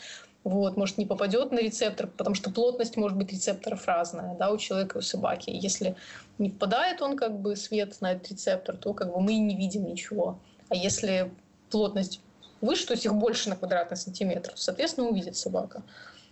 вот, 0.50 0.78
может, 0.78 0.98
не 0.98 1.06
попадет 1.06 1.52
на 1.52 1.60
рецептор, 1.60 2.08
потому 2.08 2.36
что 2.36 2.50
плотность 2.50 2.96
может 2.96 3.18
быть 3.18 3.32
рецепторов 3.32 3.86
разная, 3.86 4.36
да, 4.36 4.52
у 4.52 4.58
человека 4.58 4.98
и 4.98 5.00
у 5.00 5.02
собаки. 5.02 5.50
Если 5.50 5.96
не 6.38 6.50
попадает 6.50 7.02
он 7.02 7.18
как 7.18 7.40
бы 7.40 7.56
свет 7.56 8.00
на 8.02 8.14
этот 8.14 8.32
рецептор, 8.32 8.78
то 8.78 8.94
как 8.94 9.14
бы 9.14 9.20
мы 9.20 9.36
не 9.36 9.56
видим 9.56 9.86
ничего. 9.86 10.40
А 10.70 10.76
если 10.76 11.32
плотность 11.70 12.22
выше, 12.62 12.88
то 12.88 12.94
есть 12.94 13.06
их 13.06 13.14
больше 13.14 13.50
на 13.50 13.56
квадратный 13.56 13.98
сантиметр, 13.98 14.54
соответственно, 14.56 15.08
увидит 15.08 15.36
собака. 15.36 15.84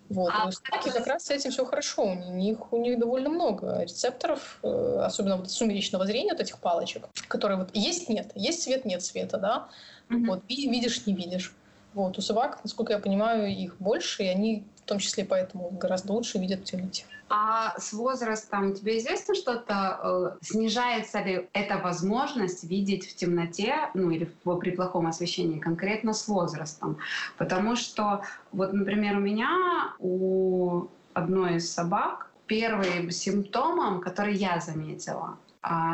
Вот. 0.08 0.32
А 0.34 0.48
у 0.48 0.52
собаки 0.52 0.92
как 0.92 1.08
раз 1.08 1.26
с 1.26 1.32
этим 1.32 1.52
все 1.52 1.66
хорошо. 1.66 2.04
У 2.04 2.16
них, 2.16 2.72
у 2.72 2.78
них 2.78 3.00
довольно 3.00 3.30
много 3.30 3.82
рецепторов, 3.82 4.60
э, 4.64 5.00
особенно 5.04 5.38
вот 5.38 5.52
сумеречного 5.52 6.06
зрения, 6.06 6.32
вот 6.32 6.42
этих 6.42 6.60
палочек, 6.60 7.10
которые 7.28 7.58
вот 7.58 7.70
есть, 7.74 8.08
нет, 8.08 8.32
есть 8.36 8.64
свет, 8.64 8.86
нет 8.86 9.04
света, 9.04 9.38
да. 9.38 9.68
Угу. 10.10 10.26
Вот, 10.26 10.44
видишь, 10.48 11.06
не 11.06 11.14
видишь. 11.14 11.54
Вот. 11.96 12.18
У 12.18 12.22
собак, 12.22 12.60
насколько 12.64 12.94
я 12.94 13.00
понимаю, 13.00 13.48
их 13.48 13.78
больше, 13.80 14.24
и 14.24 14.28
они 14.28 14.66
в 14.76 14.82
том 14.82 15.00
числе 15.00 15.26
поэтому 15.26 15.70
гораздо 15.72 16.14
лучше 16.14 16.38
видят 16.38 16.60
в 16.60 16.64
темноте. 16.66 17.06
А 17.30 17.74
с 17.80 17.94
возрастом 17.94 18.76
тебе 18.76 19.00
известно 19.00 19.34
что-то? 19.34 20.00
Э, 20.04 20.38
снижается 20.42 21.24
ли 21.24 21.50
эта 21.54 21.78
возможность 21.78 22.66
видеть 22.66 23.08
в 23.08 23.16
темноте, 23.16 23.90
ну 23.96 24.12
или 24.12 24.30
при 24.62 24.72
плохом 24.72 25.08
освещении 25.08 25.60
конкретно 25.60 26.14
с 26.14 26.28
возрастом? 26.28 26.98
Потому 27.38 27.76
что, 27.76 28.22
вот, 28.52 28.74
например, 28.74 29.18
у 29.18 29.22
меня, 29.22 29.96
у 29.98 30.88
одной 31.14 31.56
из 31.56 31.72
собак, 31.72 32.30
первым 32.46 33.10
симптомом, 33.10 34.02
который 34.02 34.36
я 34.36 34.60
заметила, 34.60 35.38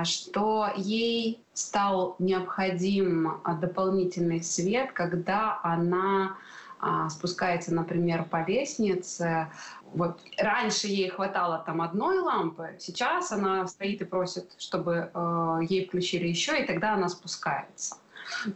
что 0.04 0.70
ей 0.76 1.42
стал 1.54 2.16
необходим 2.20 3.42
а, 3.44 3.54
дополнительный 3.54 4.44
свет, 4.44 4.92
когда 4.92 5.60
она 5.64 6.36
а, 6.80 7.10
спускается, 7.10 7.74
например, 7.74 8.26
по 8.26 8.44
лестнице, 8.46 9.48
вот 9.94 10.20
раньше 10.38 10.88
ей 10.88 11.10
хватало 11.10 11.64
там 11.66 11.82
одной 11.82 12.20
лампы, 12.20 12.76
сейчас 12.80 13.32
она 13.32 13.68
стоит 13.68 14.02
и 14.02 14.06
просит, 14.06 14.52
чтобы 14.58 15.12
э, 15.14 15.60
ей 15.70 15.86
включили 15.86 16.28
еще, 16.28 16.62
и 16.62 16.66
тогда 16.66 16.94
она 16.94 17.10
спускается. 17.10 17.98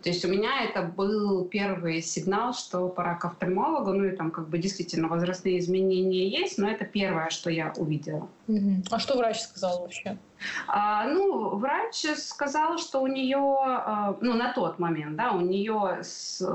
То 0.03 0.09
есть 0.09 0.25
у 0.25 0.27
меня 0.27 0.63
это 0.63 0.81
был 0.81 1.45
первый 1.45 2.01
сигнал, 2.01 2.53
что 2.53 2.87
пора 2.87 3.15
к 3.15 3.25
офтальмологу. 3.25 3.93
Ну 3.93 4.05
и 4.05 4.15
там 4.15 4.31
как 4.31 4.49
бы 4.49 4.57
действительно 4.57 5.07
возрастные 5.07 5.59
изменения 5.59 6.27
есть, 6.27 6.57
но 6.57 6.69
это 6.69 6.85
первое, 6.85 7.29
что 7.29 7.49
я 7.49 7.73
увидела. 7.77 8.27
А 8.91 8.99
что 8.99 9.17
врач 9.17 9.41
сказал 9.41 9.81
вообще? 9.81 10.17
А, 10.67 11.07
ну, 11.07 11.55
врач 11.55 12.05
сказал, 12.17 12.77
что 12.77 13.01
у 13.01 13.07
нее, 13.07 13.37
а, 13.37 14.17
ну, 14.21 14.33
на 14.33 14.53
тот 14.53 14.79
момент, 14.79 15.15
да, 15.15 15.31
у 15.31 15.41
нее 15.41 15.99
с, 16.01 16.45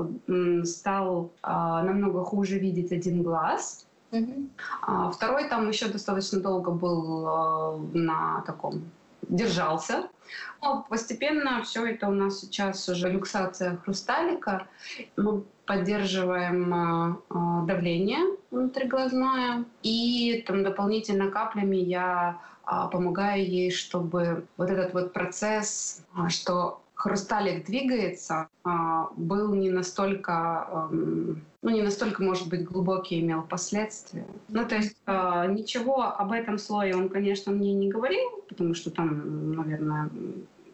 стал 0.63 1.31
а, 1.41 1.83
намного 1.83 2.23
хуже 2.23 2.59
видеть 2.59 2.91
один 2.91 3.23
глаз. 3.23 3.85
Угу. 4.11 4.49
А, 4.81 5.09
второй 5.11 5.47
там 5.47 5.69
еще 5.69 5.87
достаточно 5.87 6.39
долго 6.39 6.71
был 6.71 7.27
а, 7.27 7.77
на 7.93 8.41
таком 8.45 8.83
держался. 9.27 10.09
Но 10.61 10.85
постепенно 10.89 11.61
все 11.63 11.85
это 11.85 12.07
у 12.07 12.11
нас 12.11 12.39
сейчас 12.39 12.87
уже 12.89 13.09
люксация 13.09 13.77
хрусталика. 13.77 14.67
Мы 15.17 15.43
поддерживаем 15.65 16.73
э, 16.73 17.65
давление 17.67 18.37
внутриглазное. 18.51 19.65
И 19.83 20.43
там 20.47 20.63
дополнительно 20.63 21.31
каплями 21.31 21.77
я 21.77 22.41
э, 22.65 22.89
помогаю 22.91 23.45
ей, 23.45 23.71
чтобы 23.71 24.45
вот 24.57 24.69
этот 24.69 24.93
вот 24.93 25.13
процесс, 25.13 26.05
что 26.29 26.81
хрусталик 27.01 27.65
двигается, 27.65 28.47
а, 28.63 29.09
был 29.17 29.55
не 29.55 29.71
настолько, 29.71 30.87
ну, 30.91 31.69
не 31.69 31.81
настолько, 31.81 32.21
может 32.21 32.47
быть, 32.47 32.63
глубокий 32.63 33.19
имел 33.21 33.41
последствия. 33.41 34.25
Ну, 34.49 34.67
то 34.67 34.75
есть 34.75 34.97
а, 35.07 35.47
ничего 35.47 36.03
об 36.03 36.31
этом 36.31 36.59
слое 36.59 36.95
он, 36.95 37.09
конечно, 37.09 37.51
мне 37.51 37.73
не 37.73 37.89
говорил, 37.89 38.43
потому 38.47 38.75
что 38.75 38.91
там, 38.91 39.53
наверное, 39.53 40.09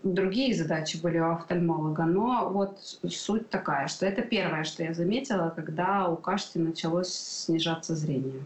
другие 0.04 0.54
задачи 0.54 0.98
были 1.02 1.18
у 1.20 1.32
офтальмолога, 1.32 2.04
но 2.04 2.50
вот 2.50 2.80
суть 3.08 3.50
такая, 3.50 3.88
что 3.88 4.06
это 4.06 4.22
первое, 4.22 4.66
что 4.66 4.84
я 4.84 4.94
заметила, 4.94 5.54
когда 5.56 6.10
у 6.10 6.18
Кашти 6.18 6.58
началось 6.58 7.14
снижаться 7.14 7.96
зрение. 7.96 8.44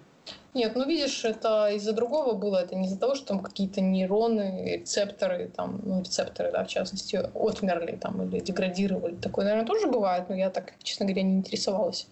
Нет, 0.54 0.76
ну 0.76 0.86
видишь, 0.86 1.24
это 1.24 1.70
из-за 1.70 1.94
другого 1.94 2.34
было, 2.34 2.58
это 2.58 2.76
не 2.76 2.86
из-за 2.86 3.00
того, 3.00 3.16
что 3.16 3.28
там 3.28 3.40
какие-то 3.40 3.80
нейроны, 3.80 4.76
рецепторы, 4.78 5.48
там, 5.48 5.80
ну, 5.84 6.02
рецепторы, 6.02 6.52
да, 6.52 6.66
в 6.66 6.68
частности, 6.68 7.16
отмерли 7.16 7.96
там 7.96 8.22
или 8.24 8.42
деградировали. 8.42 9.16
Такое, 9.16 9.46
наверное, 9.46 9.66
тоже 9.66 9.88
бывает, 9.88 10.28
но 10.28 10.36
я 10.36 10.50
так, 10.50 10.74
честно 10.84 11.06
говоря, 11.06 11.24
не 11.24 11.36
интересовалась 11.36 12.08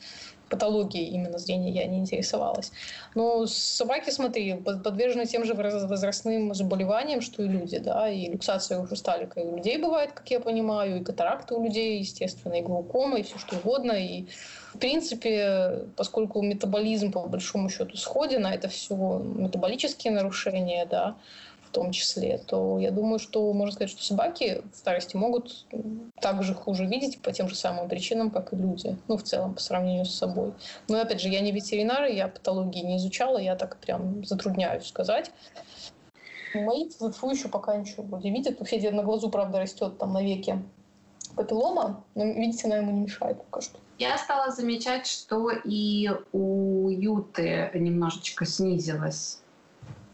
патологией 0.50 1.08
именно 1.08 1.38
зрения 1.38 1.72
я 1.72 1.86
не 1.86 2.00
интересовалась. 2.00 2.72
Но 3.16 3.46
собаки, 3.46 4.10
смотри, 4.10 4.56
подвержены 4.56 5.26
тем 5.26 5.46
же 5.46 5.54
возрастным 5.54 6.54
заболеваниям, 6.54 7.22
что 7.22 7.44
и 7.44 7.48
люди, 7.48 7.78
да, 7.78 8.10
и 8.10 8.30
люксация 8.30 8.80
уже 8.80 8.96
сталика 8.96 9.40
и 9.40 9.44
у 9.44 9.58
людей 9.58 9.78
бывает, 9.78 10.12
как 10.14 10.30
я 10.32 10.40
понимаю, 10.40 10.98
и 10.98 11.04
катаракты 11.04 11.56
у 11.56 11.64
людей, 11.64 12.00
естественно, 12.00 12.56
и 12.56 12.62
глаукома, 12.62 13.20
и 13.20 13.24
все 13.24 13.38
что 13.38 13.56
угодно, 13.56 13.94
и 13.94 14.26
в 14.74 14.78
принципе, 14.78 15.86
поскольку 15.96 16.42
метаболизм 16.42 17.12
по 17.12 17.22
большому 17.28 17.70
счету 17.70 17.98
сходен, 17.98 18.46
а 18.46 18.54
это 18.54 18.70
все 18.70 18.96
метаболические 18.96 20.14
нарушения, 20.14 20.86
да, 20.86 21.16
в 21.70 21.72
том 21.72 21.92
числе, 21.92 22.40
то 22.40 22.80
я 22.80 22.90
думаю, 22.90 23.20
что 23.20 23.54
можно 23.54 23.74
сказать, 23.74 23.92
что 23.92 24.04
собаки 24.04 24.64
в 24.74 24.78
старости 24.78 25.16
могут 25.16 25.68
также 26.20 26.56
хуже 26.56 26.86
видеть 26.86 27.22
по 27.22 27.32
тем 27.32 27.48
же 27.48 27.56
самым 27.56 27.88
причинам, 27.88 28.32
как 28.32 28.54
и 28.54 28.56
люди. 28.56 28.98
Ну, 29.08 29.18
в 29.18 29.24
целом, 29.24 29.54
по 29.54 29.62
сравнению 29.62 30.06
с 30.06 30.16
собой. 30.16 30.54
Но, 30.88 31.00
опять 31.00 31.22
же, 31.22 31.30
я 31.30 31.42
не 31.42 31.52
ветеринар, 31.52 32.06
я 32.06 32.28
патологии 32.28 32.82
не 32.82 32.98
изучала, 32.98 33.38
я 33.38 33.56
так 33.56 33.78
прям 33.78 34.26
затрудняюсь 34.26 34.88
сказать. 34.88 35.32
Мои 36.56 36.90
ТФУ 36.90 37.30
еще 37.30 37.50
пока 37.50 37.76
ничего 37.78 38.02
вроде 38.04 38.32
видят. 38.32 38.60
У 38.60 38.66
Феди 38.66 38.88
на 38.88 39.04
глазу, 39.04 39.30
правда, 39.30 39.60
растет 39.60 40.00
там 40.00 40.14
на 40.14 40.24
веке 40.24 40.64
папиллома, 41.36 42.04
но, 42.16 42.26
видите, 42.26 42.66
она 42.66 42.78
ему 42.78 42.92
не 42.92 43.02
мешает 43.02 43.38
пока 43.44 43.62
что. 43.62 43.78
Я 44.00 44.18
стала 44.18 44.52
замечать, 44.52 45.06
что 45.06 45.52
и 45.52 46.10
у 46.32 46.90
Юты 46.90 47.70
немножечко 47.76 48.48
снизилась 48.48 49.42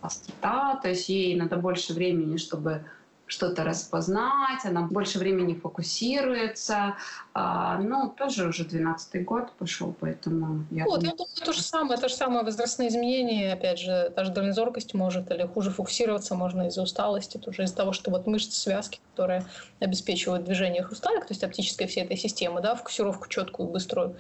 острота, 0.06 0.80
то 0.82 0.90
есть 0.90 1.10
ей 1.10 1.36
надо 1.36 1.58
больше 1.58 1.94
времени, 1.94 2.38
чтобы 2.38 2.86
что-то 3.28 3.64
распознать, 3.64 4.64
она 4.66 4.84
больше 4.84 5.18
времени 5.18 5.56
фокусируется. 5.56 6.96
А, 7.34 7.78
ну, 7.80 8.10
тоже 8.10 8.48
уже 8.48 8.64
12-й 8.64 9.20
год 9.22 9.52
пошел, 9.58 9.96
поэтому 10.00 10.66
я... 10.70 10.86
Вот, 10.86 11.00
думаю, 11.00 11.12
я 11.12 11.18
думаю, 11.18 11.36
то 11.44 11.54
же 11.54 11.62
самое, 11.62 12.00
то 12.00 12.08
же 12.08 12.14
самое 12.14 12.44
возрастные 12.46 12.90
изменения, 12.90 13.54
опять 13.54 13.80
же, 13.80 14.12
та 14.16 14.26
же 14.26 14.32
дальнозоркость 14.32 14.94
может, 14.94 15.32
или 15.32 15.44
хуже 15.44 15.72
фокусироваться 15.72 16.36
можно 16.36 16.68
из-за 16.68 16.84
усталости, 16.84 17.38
тоже 17.38 17.64
из-за 17.64 17.76
того, 17.76 17.94
что 17.94 18.12
вот 18.12 18.28
мышцы, 18.28 18.52
связки, 18.52 19.00
которые 19.12 19.46
обеспечивают 19.80 20.46
движение 20.46 20.84
хрусталик, 20.84 21.26
то 21.26 21.34
есть 21.34 21.44
оптической 21.44 21.88
всей 21.88 22.04
этой 22.04 22.18
системы, 22.18 22.62
да, 22.62 22.76
фокусировку 22.76 23.28
четкую, 23.28 23.70
быструю, 23.70 24.18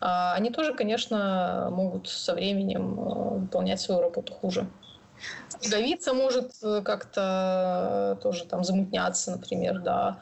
а, 0.00 0.34
они 0.34 0.50
тоже, 0.50 0.74
конечно, 0.74 1.70
могут 1.72 2.08
со 2.08 2.34
временем 2.34 3.00
э, 3.00 3.38
выполнять 3.40 3.80
свою 3.80 4.00
работу 4.00 4.32
хуже. 4.32 4.68
Ягодица 5.62 6.14
может 6.14 6.52
э, 6.62 6.82
как-то 6.82 8.16
э, 8.18 8.22
тоже 8.22 8.44
там 8.44 8.64
замутняться, 8.64 9.30
например, 9.30 9.80
да. 9.80 10.20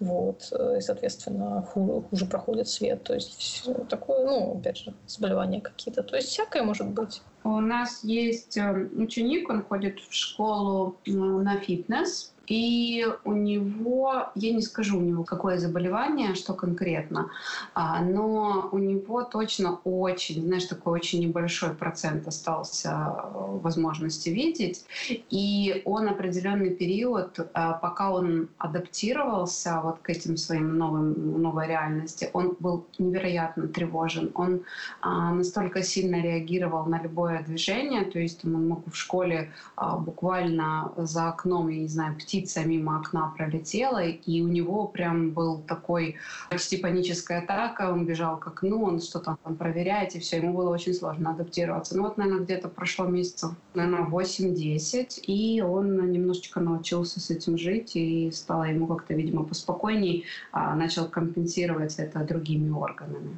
Вот, 0.00 0.48
э, 0.52 0.78
и, 0.78 0.80
соответственно, 0.80 1.62
хуже, 1.62 2.02
хуже 2.02 2.26
проходит 2.26 2.68
свет. 2.68 3.02
То 3.04 3.14
есть 3.14 3.68
такое, 3.88 4.26
ну, 4.26 4.58
опять 4.58 4.78
же, 4.78 4.94
заболевания 5.06 5.60
какие-то. 5.60 6.02
То 6.02 6.16
есть 6.16 6.28
всякое 6.28 6.62
может 6.62 6.88
быть. 6.88 7.22
У 7.44 7.60
нас 7.60 8.02
есть 8.04 8.58
ученик, 8.96 9.48
он 9.48 9.62
ходит 9.62 10.00
в 10.00 10.12
школу 10.12 10.98
на 11.06 11.58
фитнес, 11.60 12.33
и 12.46 13.06
у 13.24 13.32
него, 13.32 14.28
я 14.34 14.52
не 14.52 14.62
скажу 14.62 14.98
у 14.98 15.00
него 15.00 15.24
какое 15.24 15.58
заболевание, 15.58 16.34
что 16.34 16.54
конкретно, 16.54 17.30
а, 17.74 18.02
но 18.02 18.68
у 18.70 18.78
него 18.78 19.22
точно 19.22 19.78
очень, 19.84 20.42
знаешь, 20.42 20.64
такой 20.64 20.94
очень 21.00 21.20
небольшой 21.20 21.70
процент 21.70 22.28
остался 22.28 22.90
э, 22.90 23.58
возможности 23.62 24.28
видеть. 24.28 24.84
И 25.30 25.82
он 25.84 26.08
определенный 26.08 26.70
период, 26.70 27.38
э, 27.38 27.44
пока 27.54 28.12
он 28.12 28.48
адаптировался 28.58 29.80
вот 29.82 29.98
к 29.98 30.10
этим 30.10 30.36
своим 30.36 30.76
новым, 30.76 31.42
новой 31.42 31.68
реальности, 31.68 32.28
он 32.32 32.56
был 32.60 32.86
невероятно 32.98 33.68
тревожен. 33.68 34.30
Он 34.34 34.62
а, 35.00 35.32
настолько 35.32 35.82
сильно 35.82 36.20
реагировал 36.22 36.84
на 36.86 37.02
любое 37.02 37.42
движение, 37.42 38.04
то 38.04 38.18
есть 38.18 38.44
он 38.44 38.68
мог 38.68 38.86
в 38.86 38.94
школе 38.94 39.50
а, 39.76 39.96
буквально 39.96 40.92
за 40.96 41.28
окном, 41.28 41.68
я 41.68 41.80
не 41.80 41.88
знаю, 41.88 42.14
птицы 42.16 42.33
птица 42.34 42.64
мимо 42.64 42.96
окна 42.96 43.32
пролетела, 43.36 44.02
и 44.02 44.42
у 44.42 44.48
него 44.48 44.88
прям 44.88 45.30
был 45.30 45.58
такой 45.58 46.16
почти 46.50 46.76
паническая 46.76 47.42
атака, 47.42 47.92
он 47.92 48.06
бежал 48.06 48.38
к 48.38 48.48
окну, 48.48 48.82
он 48.82 49.00
что-то 49.00 49.38
там 49.44 49.54
проверяет, 49.54 50.16
и 50.16 50.18
все, 50.18 50.38
ему 50.38 50.52
было 50.52 50.70
очень 50.70 50.94
сложно 50.94 51.30
адаптироваться. 51.30 51.96
Ну 51.96 52.02
вот, 52.02 52.16
наверное, 52.16 52.44
где-то 52.44 52.68
прошло 52.68 53.06
месяцев, 53.06 53.52
наверное, 53.74 54.08
8-10, 54.08 55.20
и 55.28 55.62
он 55.62 56.10
немножечко 56.10 56.58
научился 56.58 57.20
с 57.20 57.30
этим 57.30 57.56
жить, 57.56 57.94
и 57.94 58.32
стало 58.32 58.64
ему 58.64 58.88
как-то, 58.88 59.14
видимо, 59.14 59.44
поспокойней, 59.44 60.24
а 60.50 60.74
начал 60.74 61.06
компенсировать 61.06 61.94
это 61.98 62.18
другими 62.24 62.70
органами. 62.70 63.36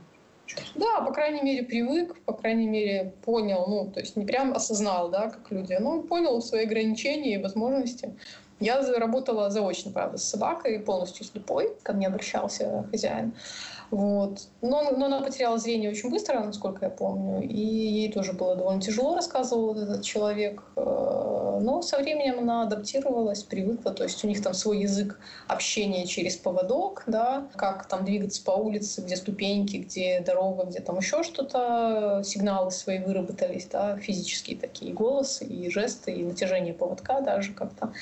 Да, 0.74 1.00
по 1.00 1.12
крайней 1.12 1.42
мере, 1.42 1.64
привык, 1.64 2.16
по 2.24 2.32
крайней 2.32 2.68
мере, 2.68 3.12
понял, 3.24 3.66
ну, 3.68 3.90
то 3.92 4.00
есть 4.00 4.16
не 4.16 4.24
прям 4.24 4.54
осознал, 4.54 5.10
да, 5.10 5.30
как 5.30 5.50
люди, 5.50 5.76
но 5.80 6.02
понял 6.02 6.40
свои 6.40 6.64
ограничения 6.64 7.34
и 7.34 7.42
возможности. 7.42 8.14
Я 8.58 8.80
работала 8.98 9.50
заочно, 9.50 9.90
правда, 9.90 10.16
с 10.16 10.24
собакой, 10.24 10.78
полностью 10.78 11.26
слепой, 11.26 11.74
ко 11.82 11.92
мне 11.92 12.06
обращался 12.06 12.86
хозяин. 12.90 13.34
Вот. 13.90 14.48
Но, 14.62 14.90
но 14.90 15.06
она 15.06 15.20
потеряла 15.20 15.58
зрение 15.58 15.90
очень 15.90 16.10
быстро, 16.10 16.40
насколько 16.40 16.86
я 16.86 16.90
помню, 16.90 17.42
и 17.42 17.56
ей 17.56 18.12
тоже 18.12 18.32
было 18.32 18.56
довольно 18.56 18.80
тяжело, 18.80 19.14
рассказывал 19.14 19.76
этот 19.76 20.02
человек. 20.02 20.62
Э, 20.74 21.58
но 21.60 21.82
со 21.82 21.98
временем 21.98 22.40
она 22.40 22.62
адаптировалась, 22.62 23.44
привыкла, 23.44 23.92
то 23.92 24.02
есть 24.02 24.24
у 24.24 24.28
них 24.28 24.42
там 24.42 24.54
свой 24.54 24.80
язык 24.80 25.18
общения 25.46 26.06
через 26.06 26.36
поводок, 26.36 27.04
да, 27.06 27.46
как 27.54 27.86
там 27.86 28.04
двигаться 28.04 28.42
по 28.42 28.52
улице, 28.52 29.02
где 29.02 29.16
ступеньки, 29.16 29.76
где 29.76 30.20
дорога, 30.20 30.64
где 30.64 30.80
там 30.80 30.98
еще 30.98 31.22
что-то, 31.22 32.22
сигналы 32.24 32.70
свои 32.72 32.98
выработались, 32.98 33.66
да, 33.66 33.96
физические 33.98 34.58
такие 34.58 34.92
голосы 34.92 35.44
и 35.44 35.70
жесты, 35.70 36.12
и 36.12 36.24
натяжение 36.24 36.74
поводка 36.74 37.20
даже 37.20 37.52
как-то. 37.52 37.92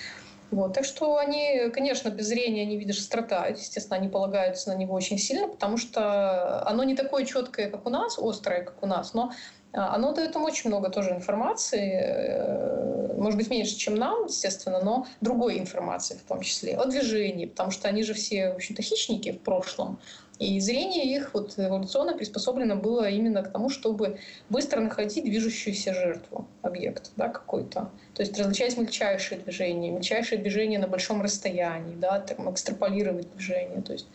Вот. 0.51 0.75
Так 0.75 0.85
что 0.85 1.17
они, 1.19 1.71
конечно, 1.73 2.11
без 2.11 2.27
зрения 2.29 2.65
не 2.65 2.77
видят 2.77 2.97
острота. 2.99 3.47
Естественно, 3.49 3.97
они 3.97 4.09
полагаются 4.09 4.71
на 4.71 4.77
него 4.77 4.95
очень 4.95 5.19
сильно, 5.19 5.49
потому 5.49 5.77
что 5.79 6.65
оно 6.69 6.85
не 6.85 6.95
такое 6.95 7.25
четкое, 7.25 7.71
как 7.71 7.87
у 7.87 7.91
нас, 7.91 8.19
острое, 8.19 8.63
как 8.65 8.83
у 8.83 8.87
нас, 8.87 9.15
но 9.15 9.33
А, 9.77 9.95
оно 9.97 10.13
дает 10.13 10.37
им 10.37 10.45
очень 10.45 10.71
много 10.71 10.89
тоже 10.89 11.11
информации, 11.11 11.99
э, 12.01 12.94
может 13.25 13.39
быть, 13.39 13.49
меньше, 13.49 13.75
чем 13.77 13.95
нам, 13.95 14.27
естественно, 14.27 14.81
но 14.85 15.07
другой 15.23 15.59
информации 15.59 16.15
в 16.15 16.29
том 16.29 16.43
числе, 16.43 16.77
о 16.77 16.85
движении, 16.85 17.47
потому 17.47 17.71
что 17.71 17.89
они 17.89 18.03
же 18.03 18.13
все, 18.13 18.53
в 18.53 18.57
общем-то, 18.57 18.83
хищники 18.83 19.33
в 19.33 19.41
прошлом. 19.41 19.99
И 20.39 20.61
зрение 20.61 21.05
их 21.17 21.33
вот 21.33 21.55
эволюционно 21.57 22.15
приспособлено 22.15 22.77
было 22.77 23.09
именно 23.09 23.43
к 23.43 23.51
тому, 23.51 23.71
чтобы 23.71 24.19
быстро 24.51 24.81
находить 24.81 25.25
движущуюся 25.25 25.95
жертву, 25.95 26.47
объект 26.61 27.13
да, 27.17 27.29
какой-то. 27.29 27.91
То 28.15 28.23
есть 28.23 28.39
различать 28.39 28.77
мельчайшие 28.77 29.41
движения, 29.41 29.91
мельчайшие 29.91 30.39
движения 30.39 30.79
на 30.79 30.89
большом 30.89 31.23
расстоянии, 31.23 31.95
да, 31.95 32.19
там, 32.19 32.53
экстраполировать 32.53 33.33
движение. 33.33 33.81
То 33.81 33.95
есть 33.95 34.09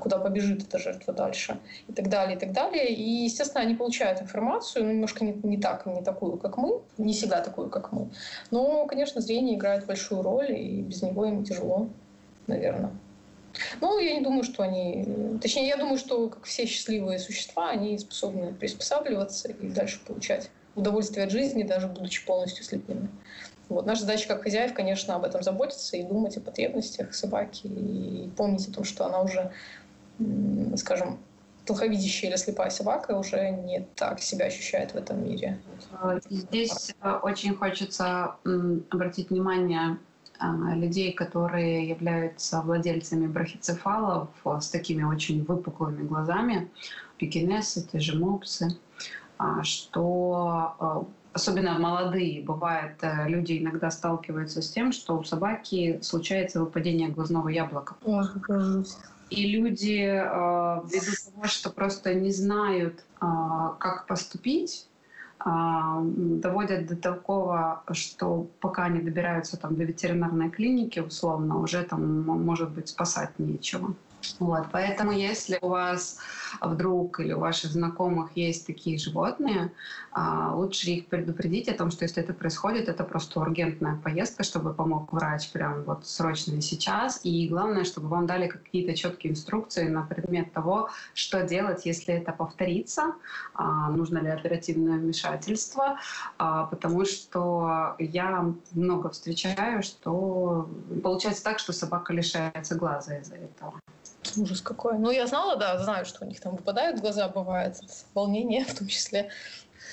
куда 0.00 0.18
побежит 0.18 0.62
эта 0.62 0.78
жертва 0.78 1.12
дальше 1.12 1.58
и 1.88 1.92
так 1.92 2.08
далее, 2.08 2.36
и 2.36 2.38
так 2.38 2.52
далее. 2.52 2.88
И, 2.88 3.24
естественно, 3.24 3.64
они 3.64 3.74
получают 3.74 4.20
информацию, 4.20 4.84
ну, 4.84 4.92
немножко 4.92 5.24
не, 5.24 5.32
не 5.42 5.56
так, 5.56 5.86
не 5.86 6.02
такую, 6.02 6.36
как 6.36 6.56
мы, 6.56 6.80
не 6.98 7.12
всегда 7.12 7.40
такую, 7.40 7.68
как 7.68 7.92
мы. 7.92 8.10
Но, 8.50 8.86
конечно, 8.86 9.20
зрение 9.20 9.56
играет 9.56 9.86
большую 9.86 10.22
роль, 10.22 10.52
и 10.52 10.82
без 10.82 11.02
него 11.02 11.26
им 11.26 11.44
тяжело, 11.44 11.88
наверное. 12.46 12.92
Ну, 13.80 13.98
я 13.98 14.14
не 14.14 14.22
думаю, 14.22 14.44
что 14.44 14.62
они... 14.62 15.38
Точнее, 15.40 15.68
я 15.68 15.76
думаю, 15.76 15.98
что, 15.98 16.28
как 16.28 16.44
все 16.44 16.66
счастливые 16.66 17.18
существа, 17.18 17.70
они 17.70 17.98
способны 17.98 18.54
приспосабливаться 18.54 19.48
и 19.48 19.68
дальше 19.68 20.00
получать 20.06 20.50
удовольствие 20.74 21.26
от 21.26 21.32
жизни, 21.32 21.62
даже 21.62 21.86
будучи 21.86 22.24
полностью 22.24 22.64
слепыми. 22.64 23.08
Вот. 23.72 23.86
Наша 23.86 24.02
задача 24.02 24.28
как 24.28 24.42
хозяев, 24.42 24.74
конечно, 24.74 25.14
об 25.14 25.24
этом 25.24 25.42
заботиться 25.42 25.96
и 25.96 26.02
думать 26.02 26.36
о 26.36 26.40
потребностях 26.40 27.14
собаки, 27.14 27.66
и 27.66 28.30
помнить 28.36 28.68
о 28.68 28.72
том, 28.72 28.84
что 28.84 29.06
она 29.06 29.22
уже, 29.22 29.50
скажем, 30.76 31.18
плоховидящая 31.66 32.30
или 32.30 32.36
слепая 32.36 32.70
собака 32.70 33.12
уже 33.12 33.50
не 33.50 33.86
так 33.94 34.20
себя 34.20 34.46
ощущает 34.46 34.92
в 34.92 34.96
этом 34.96 35.24
мире. 35.24 35.58
Здесь 36.28 36.94
э, 37.00 37.10
очень 37.22 37.54
хочется 37.54 38.36
обратить 38.90 39.30
внимание 39.30 39.96
а, 40.38 40.74
людей, 40.74 41.12
которые 41.12 41.88
являются 41.88 42.60
владельцами 42.62 43.26
брахицефалов 43.26 44.28
с 44.44 44.68
такими 44.70 45.04
очень 45.04 45.44
выпуклыми 45.44 46.02
глазами, 46.02 46.68
пекинесы, 47.16 47.86
те 47.86 48.00
же 48.00 48.18
мопсы, 48.18 48.76
а, 49.38 49.62
что 49.62 50.74
а, 50.80 51.04
особенно 51.32 51.78
молодые, 51.78 52.42
бывает, 52.42 52.96
э, 53.02 53.28
люди 53.28 53.58
иногда 53.58 53.90
сталкиваются 53.90 54.62
с 54.62 54.70
тем, 54.70 54.92
что 54.92 55.18
у 55.18 55.24
собаки 55.24 55.98
случается 56.02 56.60
выпадение 56.60 57.08
глазного 57.08 57.48
яблока. 57.48 57.94
Ой, 58.04 58.24
и 59.30 59.46
люди 59.50 60.02
э, 60.02 60.80
ввиду 60.84 61.12
того, 61.24 61.46
что 61.46 61.70
просто 61.70 62.14
не 62.14 62.32
знают, 62.32 63.04
э, 63.20 63.26
как 63.78 64.06
поступить, 64.06 64.88
доводят 65.44 66.86
до 66.86 66.94
такого, 66.94 67.82
что 67.90 68.46
пока 68.60 68.84
они 68.84 69.00
добираются 69.00 69.56
там, 69.56 69.74
до 69.74 69.82
ветеринарной 69.82 70.50
клиники, 70.50 71.00
условно, 71.00 71.58
уже 71.58 71.82
там, 71.82 72.22
может 72.22 72.70
быть, 72.70 72.90
спасать 72.90 73.36
нечего. 73.38 73.92
Вот, 74.38 74.66
поэтому 74.70 75.12
если 75.12 75.58
у 75.60 75.68
вас 75.68 76.18
вдруг 76.60 77.20
или 77.20 77.32
у 77.32 77.40
ваших 77.40 77.72
знакомых 77.72 78.36
есть 78.36 78.66
такие 78.66 78.98
животные, 78.98 79.72
а, 80.12 80.54
лучше 80.54 80.90
их 80.90 81.06
предупредить 81.06 81.68
о 81.68 81.74
том, 81.74 81.90
что 81.90 82.04
если 82.04 82.22
это 82.22 82.32
происходит, 82.34 82.88
это 82.88 83.04
просто 83.04 83.40
ургентная 83.40 83.96
поездка, 83.96 84.42
чтобы 84.42 84.74
помог 84.74 85.12
врач 85.12 85.50
прям 85.50 85.84
вот 85.84 86.06
срочно 86.06 86.52
и 86.52 86.60
сейчас. 86.60 87.20
И 87.24 87.48
главное, 87.48 87.84
чтобы 87.84 88.08
вам 88.08 88.26
дали 88.26 88.48
какие-то 88.48 88.94
четкие 88.94 89.32
инструкции 89.32 89.88
на 89.88 90.02
предмет 90.02 90.52
того, 90.52 90.90
что 91.14 91.42
делать, 91.42 91.86
если 91.86 92.14
это 92.14 92.32
повторится, 92.32 93.14
а, 93.54 93.90
нужно 93.90 94.18
ли 94.18 94.28
оперативное 94.28 94.98
вмешательство, 94.98 95.98
а, 96.38 96.66
потому 96.66 97.04
что 97.04 97.96
я 97.98 98.52
много 98.72 99.10
встречаю, 99.10 99.82
что 99.82 100.68
получается 101.02 101.44
так, 101.44 101.58
что 101.58 101.72
собака 101.72 102.12
лишается 102.12 102.74
глаза 102.74 103.16
из-за 103.18 103.36
этого. 103.36 103.74
Ужас 104.36 104.60
какой. 104.60 104.98
Ну, 104.98 105.10
я 105.10 105.26
знала, 105.26 105.56
да, 105.56 105.78
знаю, 105.78 106.04
что 106.04 106.24
у 106.24 106.28
них 106.28 106.40
там 106.40 106.56
выпадают 106.56 107.00
глаза, 107.00 107.28
бывает, 107.28 107.76
волнение 108.14 108.64
в 108.64 108.74
том 108.78 108.88
числе. 108.88 109.30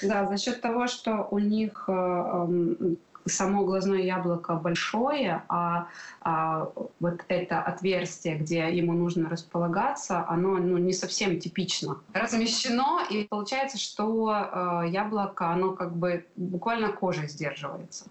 Да, 0.01 0.27
за 0.27 0.37
счет 0.37 0.61
того, 0.61 0.87
что 0.87 1.27
у 1.31 1.39
них 1.39 1.85
э, 1.87 1.91
эм, 1.91 2.97
само 3.25 3.63
глазное 3.63 4.01
яблоко 4.01 4.55
большое, 4.55 5.43
а, 5.49 5.87
а 6.21 6.69
вот 6.99 7.21
это 7.27 7.61
отверстие, 7.61 8.37
где 8.37 8.75
ему 8.75 8.93
нужно 8.93 9.29
располагаться, 9.29 10.25
оно 10.27 10.57
ну, 10.57 10.77
не 10.77 10.93
совсем 10.93 11.39
типично 11.39 11.97
размещено, 12.13 13.01
и 13.09 13.25
получается, 13.25 13.77
что 13.77 14.31
э, 14.31 14.89
яблоко, 14.89 15.49
оно 15.49 15.73
как 15.73 15.95
бы 15.95 16.25
буквально 16.35 16.91
кожей 16.91 17.27
сдерживается. 17.27 18.05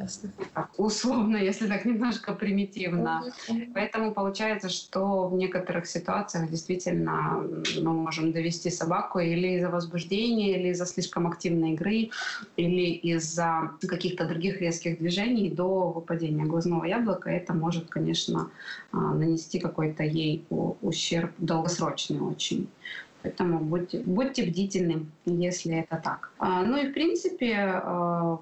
Ясно. 0.00 0.30
Условно, 0.76 1.36
если 1.50 1.68
так 1.68 1.84
немножко 1.84 2.34
примитивно. 2.34 3.32
Поэтому 3.74 4.12
получается, 4.12 4.68
что 4.68 5.28
в 5.28 5.34
некоторых 5.34 5.86
ситуациях 5.86 6.50
действительно 6.50 7.42
мы 7.80 7.92
можем 7.92 8.32
довести 8.32 8.70
собаку 8.70 9.18
или 9.18 9.56
из-за 9.56 9.70
возбуждения, 9.70 10.58
или 10.58 10.68
из-за 10.68 10.86
слишком 10.86 11.26
активной 11.26 11.72
игры, 11.72 12.10
или 12.56 12.92
из-за 12.92 13.70
каких-то 13.80 14.26
других 14.26 14.60
резких 14.60 14.98
движений 14.98 15.50
до 15.50 15.90
выпадения 15.90 16.44
глазного 16.44 16.84
яблока. 16.84 17.30
Это 17.30 17.54
может, 17.54 17.88
конечно, 17.88 18.50
а, 18.92 18.96
нанести 19.14 19.58
какой-то 19.58 20.02
ей 20.02 20.44
ущерб 20.50 21.32
долгосрочный 21.38 22.20
очень. 22.20 22.68
Поэтому 23.24 23.58
будьте, 23.58 24.02
будьте 24.04 24.44
бдительны, 24.44 25.06
если 25.24 25.76
это 25.76 25.96
так. 25.96 26.30
А, 26.38 26.62
ну 26.62 26.76
и 26.76 26.90
в 26.90 26.92
принципе, 26.92 27.54
а, 27.56 28.38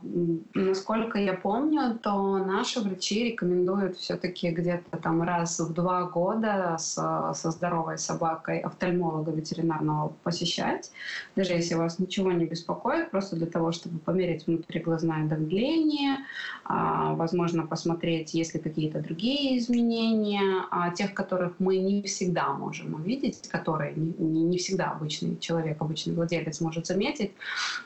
насколько 0.54 1.20
я 1.20 1.34
помню, 1.34 2.00
то 2.02 2.38
наши 2.38 2.80
врачи 2.80 3.30
рекомендуют 3.30 3.96
все-таки 3.96 4.50
где-то 4.50 4.96
там 4.96 5.22
раз 5.22 5.60
в 5.60 5.72
два 5.72 6.02
года 6.02 6.76
со, 6.80 7.32
со 7.32 7.52
здоровой 7.52 7.96
собакой 7.96 8.58
офтальмолога 8.58 9.30
ветеринарного 9.30 10.12
посещать, 10.24 10.90
даже 11.36 11.52
если 11.52 11.76
вас 11.76 12.00
ничего 12.00 12.32
не 12.32 12.46
беспокоит, 12.46 13.12
просто 13.12 13.36
для 13.36 13.46
того, 13.46 13.70
чтобы 13.70 14.00
померить 14.00 14.48
внутриглазное 14.48 15.28
давление, 15.28 16.16
а, 16.64 17.14
возможно, 17.14 17.68
посмотреть, 17.68 18.34
есть 18.34 18.54
ли 18.54 18.60
какие-то 18.60 18.98
другие 18.98 19.58
изменения, 19.58 20.66
тех, 20.96 21.14
которых 21.14 21.60
мы 21.60 21.76
не 21.76 22.02
всегда 22.02 22.52
можем 22.52 22.94
увидеть, 22.94 23.48
которые 23.48 23.94
не, 23.94 24.42
не 24.42 24.58
всегда 24.58 24.71
всегда 24.72 24.92
обычный 24.92 25.38
человек, 25.38 25.76
обычный 25.80 26.14
владелец 26.14 26.60
может 26.60 26.86
заметить. 26.86 27.32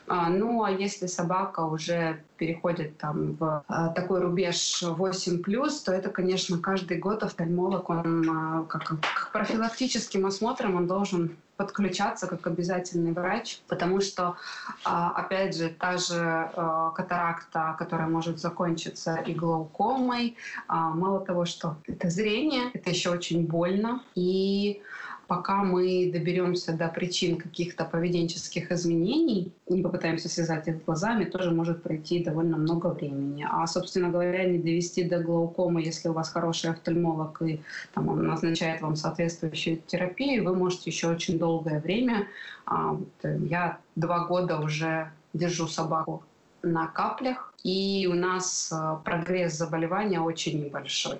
А, 0.07 0.29
ну 0.29 0.63
а 0.63 0.71
если 0.71 1.07
собака 1.07 1.61
уже 1.61 2.21
переходит 2.37 2.97
там 2.97 3.33
в 3.33 3.63
а, 3.67 3.89
такой 3.89 4.21
рубеж 4.21 4.83
8+, 4.83 5.83
то 5.85 5.91
это, 5.91 6.09
конечно, 6.09 6.57
каждый 6.59 6.97
год 6.97 7.23
офтальмолог, 7.23 7.89
он 7.89 8.65
как, 8.69 8.85
как 8.85 9.31
профилактическим 9.33 10.25
осмотром 10.25 10.75
он 10.75 10.87
должен 10.87 11.35
подключаться 11.57 12.27
как 12.27 12.45
обязательный 12.45 13.11
врач, 13.11 13.59
потому 13.67 13.99
что, 13.99 14.35
опять 14.83 15.57
же, 15.57 15.69
та 15.69 15.97
же 15.97 16.51
катаракта, 16.95 17.75
которая 17.79 18.07
может 18.07 18.39
закончиться 18.39 19.15
и 19.15 19.33
глаукомой, 19.33 20.35
мало 20.67 21.19
того, 21.19 21.45
что 21.45 21.77
это 21.87 22.11
зрение, 22.11 22.69
это 22.75 22.91
еще 22.91 23.09
очень 23.09 23.47
больно, 23.47 24.03
и 24.13 24.83
пока 25.27 25.63
мы 25.63 26.09
доберемся 26.11 26.73
до 26.73 26.87
причин 26.87 27.37
каких-то 27.37 27.85
поведенческих 27.85 28.71
изменений, 28.71 29.51
не 29.67 29.81
попытаемся 29.81 30.29
связать 30.29 30.67
их 30.67 30.83
глазами, 30.85 31.25
тоже 31.25 31.51
может 31.51 31.83
пройти 31.83 32.23
довольно 32.23 32.57
много 32.57 32.87
времени. 32.87 33.45
А, 33.49 33.67
собственно 33.67 34.09
говоря, 34.09 34.45
не 34.45 34.57
довести 34.57 35.03
до 35.03 35.19
глаукомы, 35.19 35.81
если 35.81 36.09
у 36.09 36.13
вас 36.13 36.29
хороший 36.29 36.71
офтальмолог 36.71 37.41
и 37.41 37.61
там, 37.93 38.07
он 38.07 38.25
назначает 38.25 38.81
вам 38.81 38.95
соответствующую 38.95 39.81
терапию, 39.85 40.43
вы 40.43 40.55
можете 40.55 40.89
еще 40.89 41.07
очень 41.07 41.37
долгое 41.37 41.79
время. 41.79 42.27
А, 42.65 42.93
вот, 42.93 43.09
э, 43.23 43.37
я 43.49 43.79
два 43.95 44.25
года 44.25 44.59
уже 44.59 45.11
держу 45.33 45.67
собаку 45.67 46.23
на 46.63 46.87
каплях, 46.87 47.53
и 47.63 48.07
у 48.09 48.15
нас 48.15 48.71
э, 48.71 48.97
прогресс 49.03 49.57
заболевания 49.57 50.21
очень 50.21 50.63
небольшой. 50.63 51.19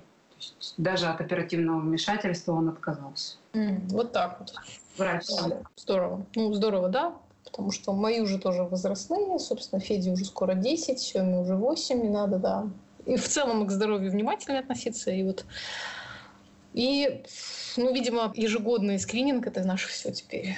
Даже 0.77 1.07
от 1.07 1.21
оперативного 1.21 1.79
вмешательства 1.79 2.53
он 2.53 2.69
отказался. 2.69 3.37
Mm, 3.53 3.87
вот 3.89 4.11
так 4.11 4.39
вот. 4.39 4.53
Врач. 4.97 5.25
Здорово. 5.75 6.25
Ну, 6.35 6.53
здорово, 6.53 6.89
да. 6.89 7.15
Потому 7.43 7.71
что 7.71 7.93
мои 7.93 8.19
уже 8.19 8.39
тоже 8.39 8.63
возрастные. 8.63 9.39
Собственно, 9.39 9.79
Феде 9.79 10.11
уже 10.11 10.25
скоро 10.25 10.53
10, 10.53 10.99
Семе 10.99 11.39
уже 11.39 11.55
8, 11.55 12.05
и 12.05 12.09
надо, 12.09 12.37
да. 12.37 12.67
И 13.05 13.15
в 13.15 13.27
целом 13.27 13.65
к 13.65 13.71
здоровью 13.71 14.11
внимательно 14.11 14.59
относиться. 14.59 15.11
И 15.11 15.23
вот 15.23 15.45
и, 16.73 17.23
ну, 17.75 17.91
видимо, 17.91 18.31
ежегодный 18.35 18.99
скрининг— 18.99 19.47
это 19.47 19.63
наше 19.63 19.87
все 19.87 20.11
теперь. 20.11 20.55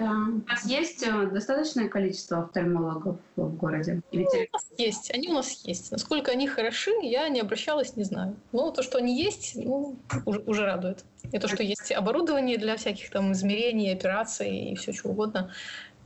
У 0.00 0.48
вас 0.48 0.64
есть 0.64 1.02
э, 1.02 1.26
достаточное 1.26 1.88
количество 1.88 2.38
офтальмологов 2.44 3.16
в 3.36 3.56
городе? 3.56 4.00
Ну, 4.12 4.20
у 4.22 4.52
нас 4.52 4.66
есть, 4.76 5.10
они 5.12 5.28
у 5.28 5.32
нас 5.32 5.62
есть. 5.64 5.90
Насколько 5.90 6.30
они 6.30 6.46
хороши, 6.46 6.92
я 7.02 7.28
не 7.28 7.40
обращалась, 7.40 7.96
не 7.96 8.04
знаю. 8.04 8.36
Но 8.52 8.70
то, 8.70 8.82
что 8.82 8.98
они 8.98 9.20
есть, 9.20 9.56
ну, 9.56 9.96
уже, 10.24 10.40
уже 10.40 10.64
радует. 10.64 11.04
И 11.32 11.38
то, 11.38 11.48
что 11.48 11.62
есть 11.62 11.90
оборудование 11.90 12.58
для 12.58 12.76
всяких 12.76 13.10
там 13.10 13.32
измерений, 13.32 13.92
операций 13.92 14.70
и 14.70 14.76
все 14.76 14.92
чего 14.92 15.10
угодно, 15.10 15.52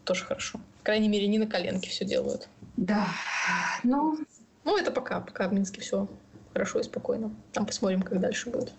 тоже 0.04 0.24
хорошо. 0.24 0.58
По 0.78 0.84
крайней 0.84 1.08
мере, 1.08 1.28
не 1.28 1.38
на 1.38 1.46
коленке 1.46 1.90
все 1.90 2.04
делают. 2.04 2.48
Да, 2.76 3.06
ну... 3.82 4.18
Ну, 4.64 4.78
это 4.78 4.92
пока, 4.92 5.20
пока 5.20 5.48
в 5.48 5.52
Минске 5.52 5.80
все 5.80 6.06
хорошо 6.52 6.80
и 6.80 6.82
спокойно. 6.82 7.30
Там 7.52 7.66
посмотрим, 7.66 8.02
как 8.02 8.20
дальше 8.20 8.50
будет. 8.50 8.72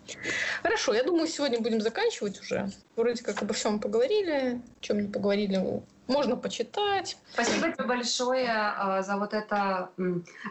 Хорошо, 0.62 0.94
я 0.94 1.04
думаю, 1.04 1.28
сегодня 1.28 1.60
будем 1.60 1.82
заканчивать 1.82 2.40
уже. 2.42 2.70
Вроде 2.96 3.24
как 3.24 3.42
обо 3.42 3.54
всем 3.54 3.80
поговорили, 3.80 4.62
о 4.80 4.82
чем 4.82 5.02
не 5.02 5.08
поговорили, 5.08 5.82
можно 6.08 6.36
почитать. 6.36 7.18
Спасибо 7.32 7.72
тебе 7.72 7.86
большое 7.86 8.50
э, 8.50 9.04
за 9.04 9.18
вот 9.18 9.34
это. 9.34 9.90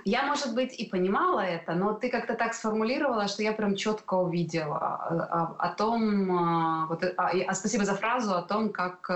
Я, 0.05 0.23
может 0.23 0.55
быть, 0.55 0.79
и 0.79 0.87
понимала 0.87 1.41
это, 1.41 1.75
но 1.75 1.93
ты 1.93 2.09
как-то 2.09 2.35
так 2.35 2.55
сформулировала, 2.55 3.29
что 3.29 3.43
я 3.43 3.53
прям 3.53 3.77
четко 3.77 4.15
увидела 4.15 4.79
о, 4.79 5.15
э, 5.15 5.19
о, 5.19 5.57
о 5.59 5.69
том, 5.75 6.87
вот, 6.89 7.05
а, 7.17 7.33
а 7.47 7.55
спасибо 7.55 7.85
за 7.85 7.95
фразу 7.95 8.35
о 8.35 8.43
том, 8.43 8.71
как 8.71 9.07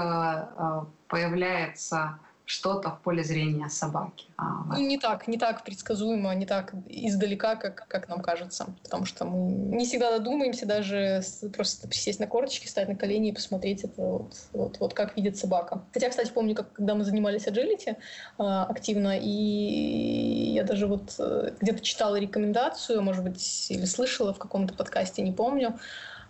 появляется 1.09 2.19
что-то 2.47 2.91
в 2.91 3.01
поле 3.01 3.25
зрения 3.25 3.69
собаки. 3.69 4.27
А, 4.37 4.63
вот. 4.67 4.79
Не 4.79 4.99
так, 4.99 5.27
не 5.27 5.37
так 5.37 5.65
предсказуемо, 5.65 6.33
не 6.37 6.47
так 6.47 6.75
издалека, 6.87 7.57
как, 7.57 7.89
как 7.89 8.09
нам 8.09 8.23
кажется. 8.23 8.67
Потому 8.85 9.05
что 9.05 9.25
мы 9.25 9.77
не 9.77 9.85
всегда 9.85 10.17
додумаемся 10.17 10.65
даже 10.65 11.23
просто 11.55 11.89
присесть 11.89 12.21
на 12.21 12.29
корточки, 12.29 12.69
стать 12.69 12.89
на 12.89 12.95
колени 12.95 13.31
и 13.31 13.33
посмотреть 13.33 13.83
это 13.83 14.01
вот, 14.01 14.35
вот, 14.53 14.79
вот 14.79 14.95
как 14.95 15.17
видит 15.17 15.37
собака. 15.37 15.83
Хотя, 15.93 16.09
кстати, 16.09 16.31
помню, 16.31 16.55
как, 16.55 16.73
когда 16.73 16.95
мы 16.95 17.05
занимались 17.05 17.49
agility 17.49 17.97
э, 18.39 18.43
активно, 18.43 19.19
и 19.21 20.53
я 20.55 20.63
даже 20.63 20.87
вот 20.87 21.17
э, 21.19 21.51
где-то 21.61 21.83
читала 21.83 22.15
рекомендацию, 22.15 23.03
может 23.03 23.25
быть, 23.25 23.67
или 23.71 23.85
слышала 23.87 24.33
в 24.33 24.39
каком-то 24.39 24.73
подкасте, 24.73 25.21
не 25.23 25.33
помню, 25.33 25.81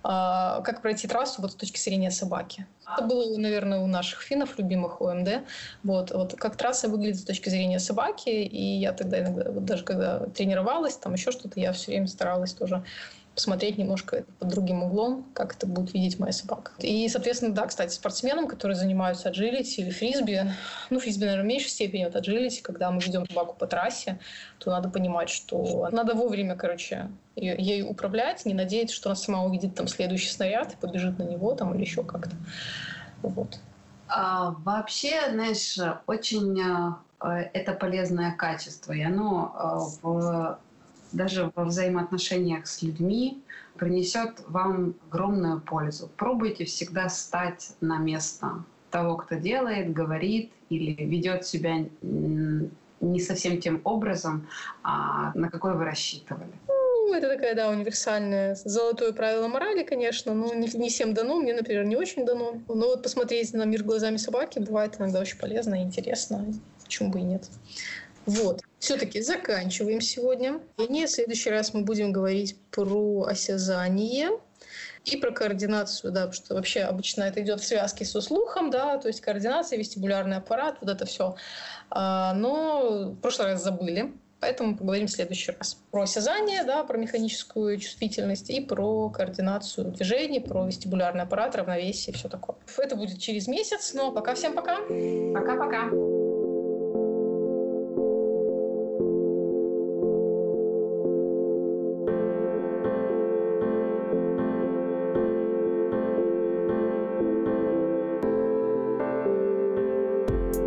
как 0.07 0.83
пройти 0.83 1.09
трассу 1.09 1.43
вот 1.43 1.53
с 1.53 1.55
точки 1.55 1.81
зрения 1.81 2.11
собаки. 2.11 2.67
Это 2.93 3.05
было, 3.05 3.37
наверное, 3.37 3.81
у 3.81 3.87
наших 3.87 4.23
финнов, 4.23 4.59
любимых 4.59 5.01
ОМД. 5.01 5.45
Вот, 5.83 6.13
вот 6.13 6.35
как 6.35 6.57
трасса 6.57 6.89
выглядит 6.89 7.21
с 7.21 7.25
точки 7.25 7.49
зрения 7.49 7.81
собаки, 7.81 8.29
и 8.29 8.79
я 8.79 8.93
тогда 8.93 9.21
иногда, 9.21 9.51
вот 9.51 9.65
даже 9.65 9.85
когда 9.85 10.21
тренировалась, 10.27 10.97
там 10.97 11.15
еще 11.15 11.33
что-то, 11.33 11.59
я 11.59 11.73
все 11.73 11.91
время 11.91 12.07
старалась 12.07 12.53
тоже 12.53 12.85
посмотреть 13.37 13.77
немножко 13.77 14.25
под 14.39 14.49
другим 14.49 14.83
углом, 14.83 15.27
как 15.35 15.55
это 15.55 15.67
будет 15.67 15.93
видеть 15.93 16.19
моя 16.19 16.33
собака. 16.33 16.73
И, 16.79 17.07
соответственно, 17.09 17.55
да, 17.55 17.67
кстати, 17.67 17.93
спортсменам, 17.93 18.49
которые 18.49 18.77
занимаются 18.77 19.29
аджилити 19.29 19.83
или 19.83 19.91
фрисби, 19.91 20.51
ну, 20.89 20.99
фрисби, 20.99 21.27
наверное, 21.27 21.45
в 21.45 21.47
меньшей 21.47 21.69
степени, 21.69 22.07
вот 22.07 22.17
аджилити, 22.17 22.63
когда 22.63 22.91
мы 22.91 22.99
ведем 23.01 23.27
собаку 23.29 23.55
по 23.55 23.67
трассе, 23.67 24.19
то 24.59 24.71
надо 24.71 24.89
понимать, 24.89 25.29
что 25.29 25.89
надо 25.93 26.15
вовремя, 26.15 26.57
короче, 26.57 27.11
ей 27.37 27.83
управлять, 27.83 28.47
не 28.47 28.55
надеяться, 28.55 28.97
что 28.97 29.11
она 29.11 29.17
сама 29.17 29.45
увидит 29.45 29.75
там 29.75 29.87
следующий 29.87 30.31
снаряд 30.31 30.73
и 30.73 30.77
побежит 30.77 31.19
на 31.19 31.25
него 31.25 31.55
там 31.55 31.75
или 31.75 31.83
еще 31.83 32.03
как-то. 32.05 32.35
Вот. 33.21 33.61
А, 34.09 34.55
вообще, 34.65 35.31
знаешь, 35.31 35.79
очень 36.07 36.59
э, 37.21 37.51
это 37.53 37.73
полезное 37.75 38.35
качество, 38.35 38.93
и 38.93 39.03
оно 39.03 39.53
э, 39.55 40.07
в 40.07 40.59
даже 41.17 41.51
во 41.55 41.65
взаимоотношениях 41.65 42.67
с 42.67 42.83
людьми 42.83 43.43
принесет 43.77 44.43
вам 44.47 44.95
огромную 45.09 45.61
пользу. 45.61 46.11
Пробуйте 46.17 46.65
всегда 46.65 47.09
стать 47.09 47.73
на 47.81 47.99
место 47.99 48.65
того, 48.91 49.17
кто 49.17 49.35
делает, 49.35 49.93
говорит 49.93 50.53
или 50.71 50.93
ведет 51.05 51.45
себя 51.47 51.87
не 52.03 53.21
совсем 53.21 53.61
тем 53.61 53.81
образом, 53.85 54.47
а 54.83 55.33
на 55.35 55.51
какой 55.51 55.75
вы 55.75 55.85
рассчитывали. 55.85 56.53
Ну, 56.69 57.15
это 57.15 57.29
такая, 57.29 57.55
да, 57.55 57.69
универсальное 57.69 58.57
золотое 58.65 59.13
правило 59.13 59.47
морали, 59.49 59.85
конечно, 59.85 60.35
но 60.35 60.53
не, 60.55 60.67
не 60.67 60.89
всем 60.89 61.15
дано, 61.15 61.37
мне, 61.37 61.55
например, 61.55 61.85
не 61.85 61.95
очень 61.95 62.27
дано. 62.27 62.55
Но 62.69 62.87
вот 62.87 63.03
посмотреть 63.03 63.53
на 63.55 63.65
мир 63.65 63.85
глазами 63.85 64.17
собаки 64.17 64.59
бывает 64.59 64.97
иногда 64.99 65.21
очень 65.21 65.39
полезно 65.39 65.77
и 65.77 65.85
интересно, 65.85 66.45
почему 66.83 67.11
бы 67.11 67.21
и 67.21 67.23
нет. 67.23 67.49
Вот. 68.27 68.63
Все-таки 68.79 69.21
заканчиваем 69.23 70.01
сегодня. 70.01 70.61
И 70.79 71.05
в 71.05 71.09
следующий 71.09 71.51
раз 71.51 71.73
мы 71.73 71.83
будем 71.83 72.13
говорить 72.13 72.57
про 72.71 73.25
осязание 73.25 74.31
и 75.05 75.17
про 75.17 75.31
координацию, 75.31 76.13
да, 76.13 76.23
потому 76.23 76.33
что 76.33 76.55
вообще 76.55 76.81
обычно 76.81 77.23
это 77.23 77.41
идет 77.41 77.61
в 77.61 77.65
связке 77.65 78.05
со 78.05 78.21
слухом, 78.21 78.71
да, 78.71 78.99
то 78.99 79.07
есть 79.07 79.21
координация, 79.21 79.79
вестибулярный 79.79 80.39
аппарат, 80.39 80.79
вот 80.81 80.91
это 80.91 81.07
все. 81.07 81.37
А, 81.91 82.35
но 82.35 83.13
в 83.13 83.21
прошлый 83.21 83.53
раз 83.53 83.63
забыли, 83.63 84.13
поэтому 84.41 84.77
поговорим 84.77 85.07
в 85.07 85.13
следующий 85.13 85.53
раз. 85.53 85.79
Про 85.93 86.03
осязание, 86.03 86.65
да, 86.65 86.83
про 86.83 86.99
механическую 86.99 87.79
чувствительность 87.79 88.51
и 88.51 88.61
про 88.61 89.09
координацию 89.11 89.93
движений, 89.93 90.41
про 90.41 90.67
вестибулярный 90.67 91.23
аппарат, 91.23 91.55
равновесие 91.55 92.13
и 92.13 92.17
все 92.17 92.29
такое. 92.29 92.57
Это 92.77 92.97
будет 92.97 93.21
через 93.21 93.47
месяц, 93.47 93.95
но 93.95 94.11
пока 94.11 94.35
всем 94.35 94.55
пока. 94.55 94.79
Пока-пока. 95.33 96.26
you 110.29 110.66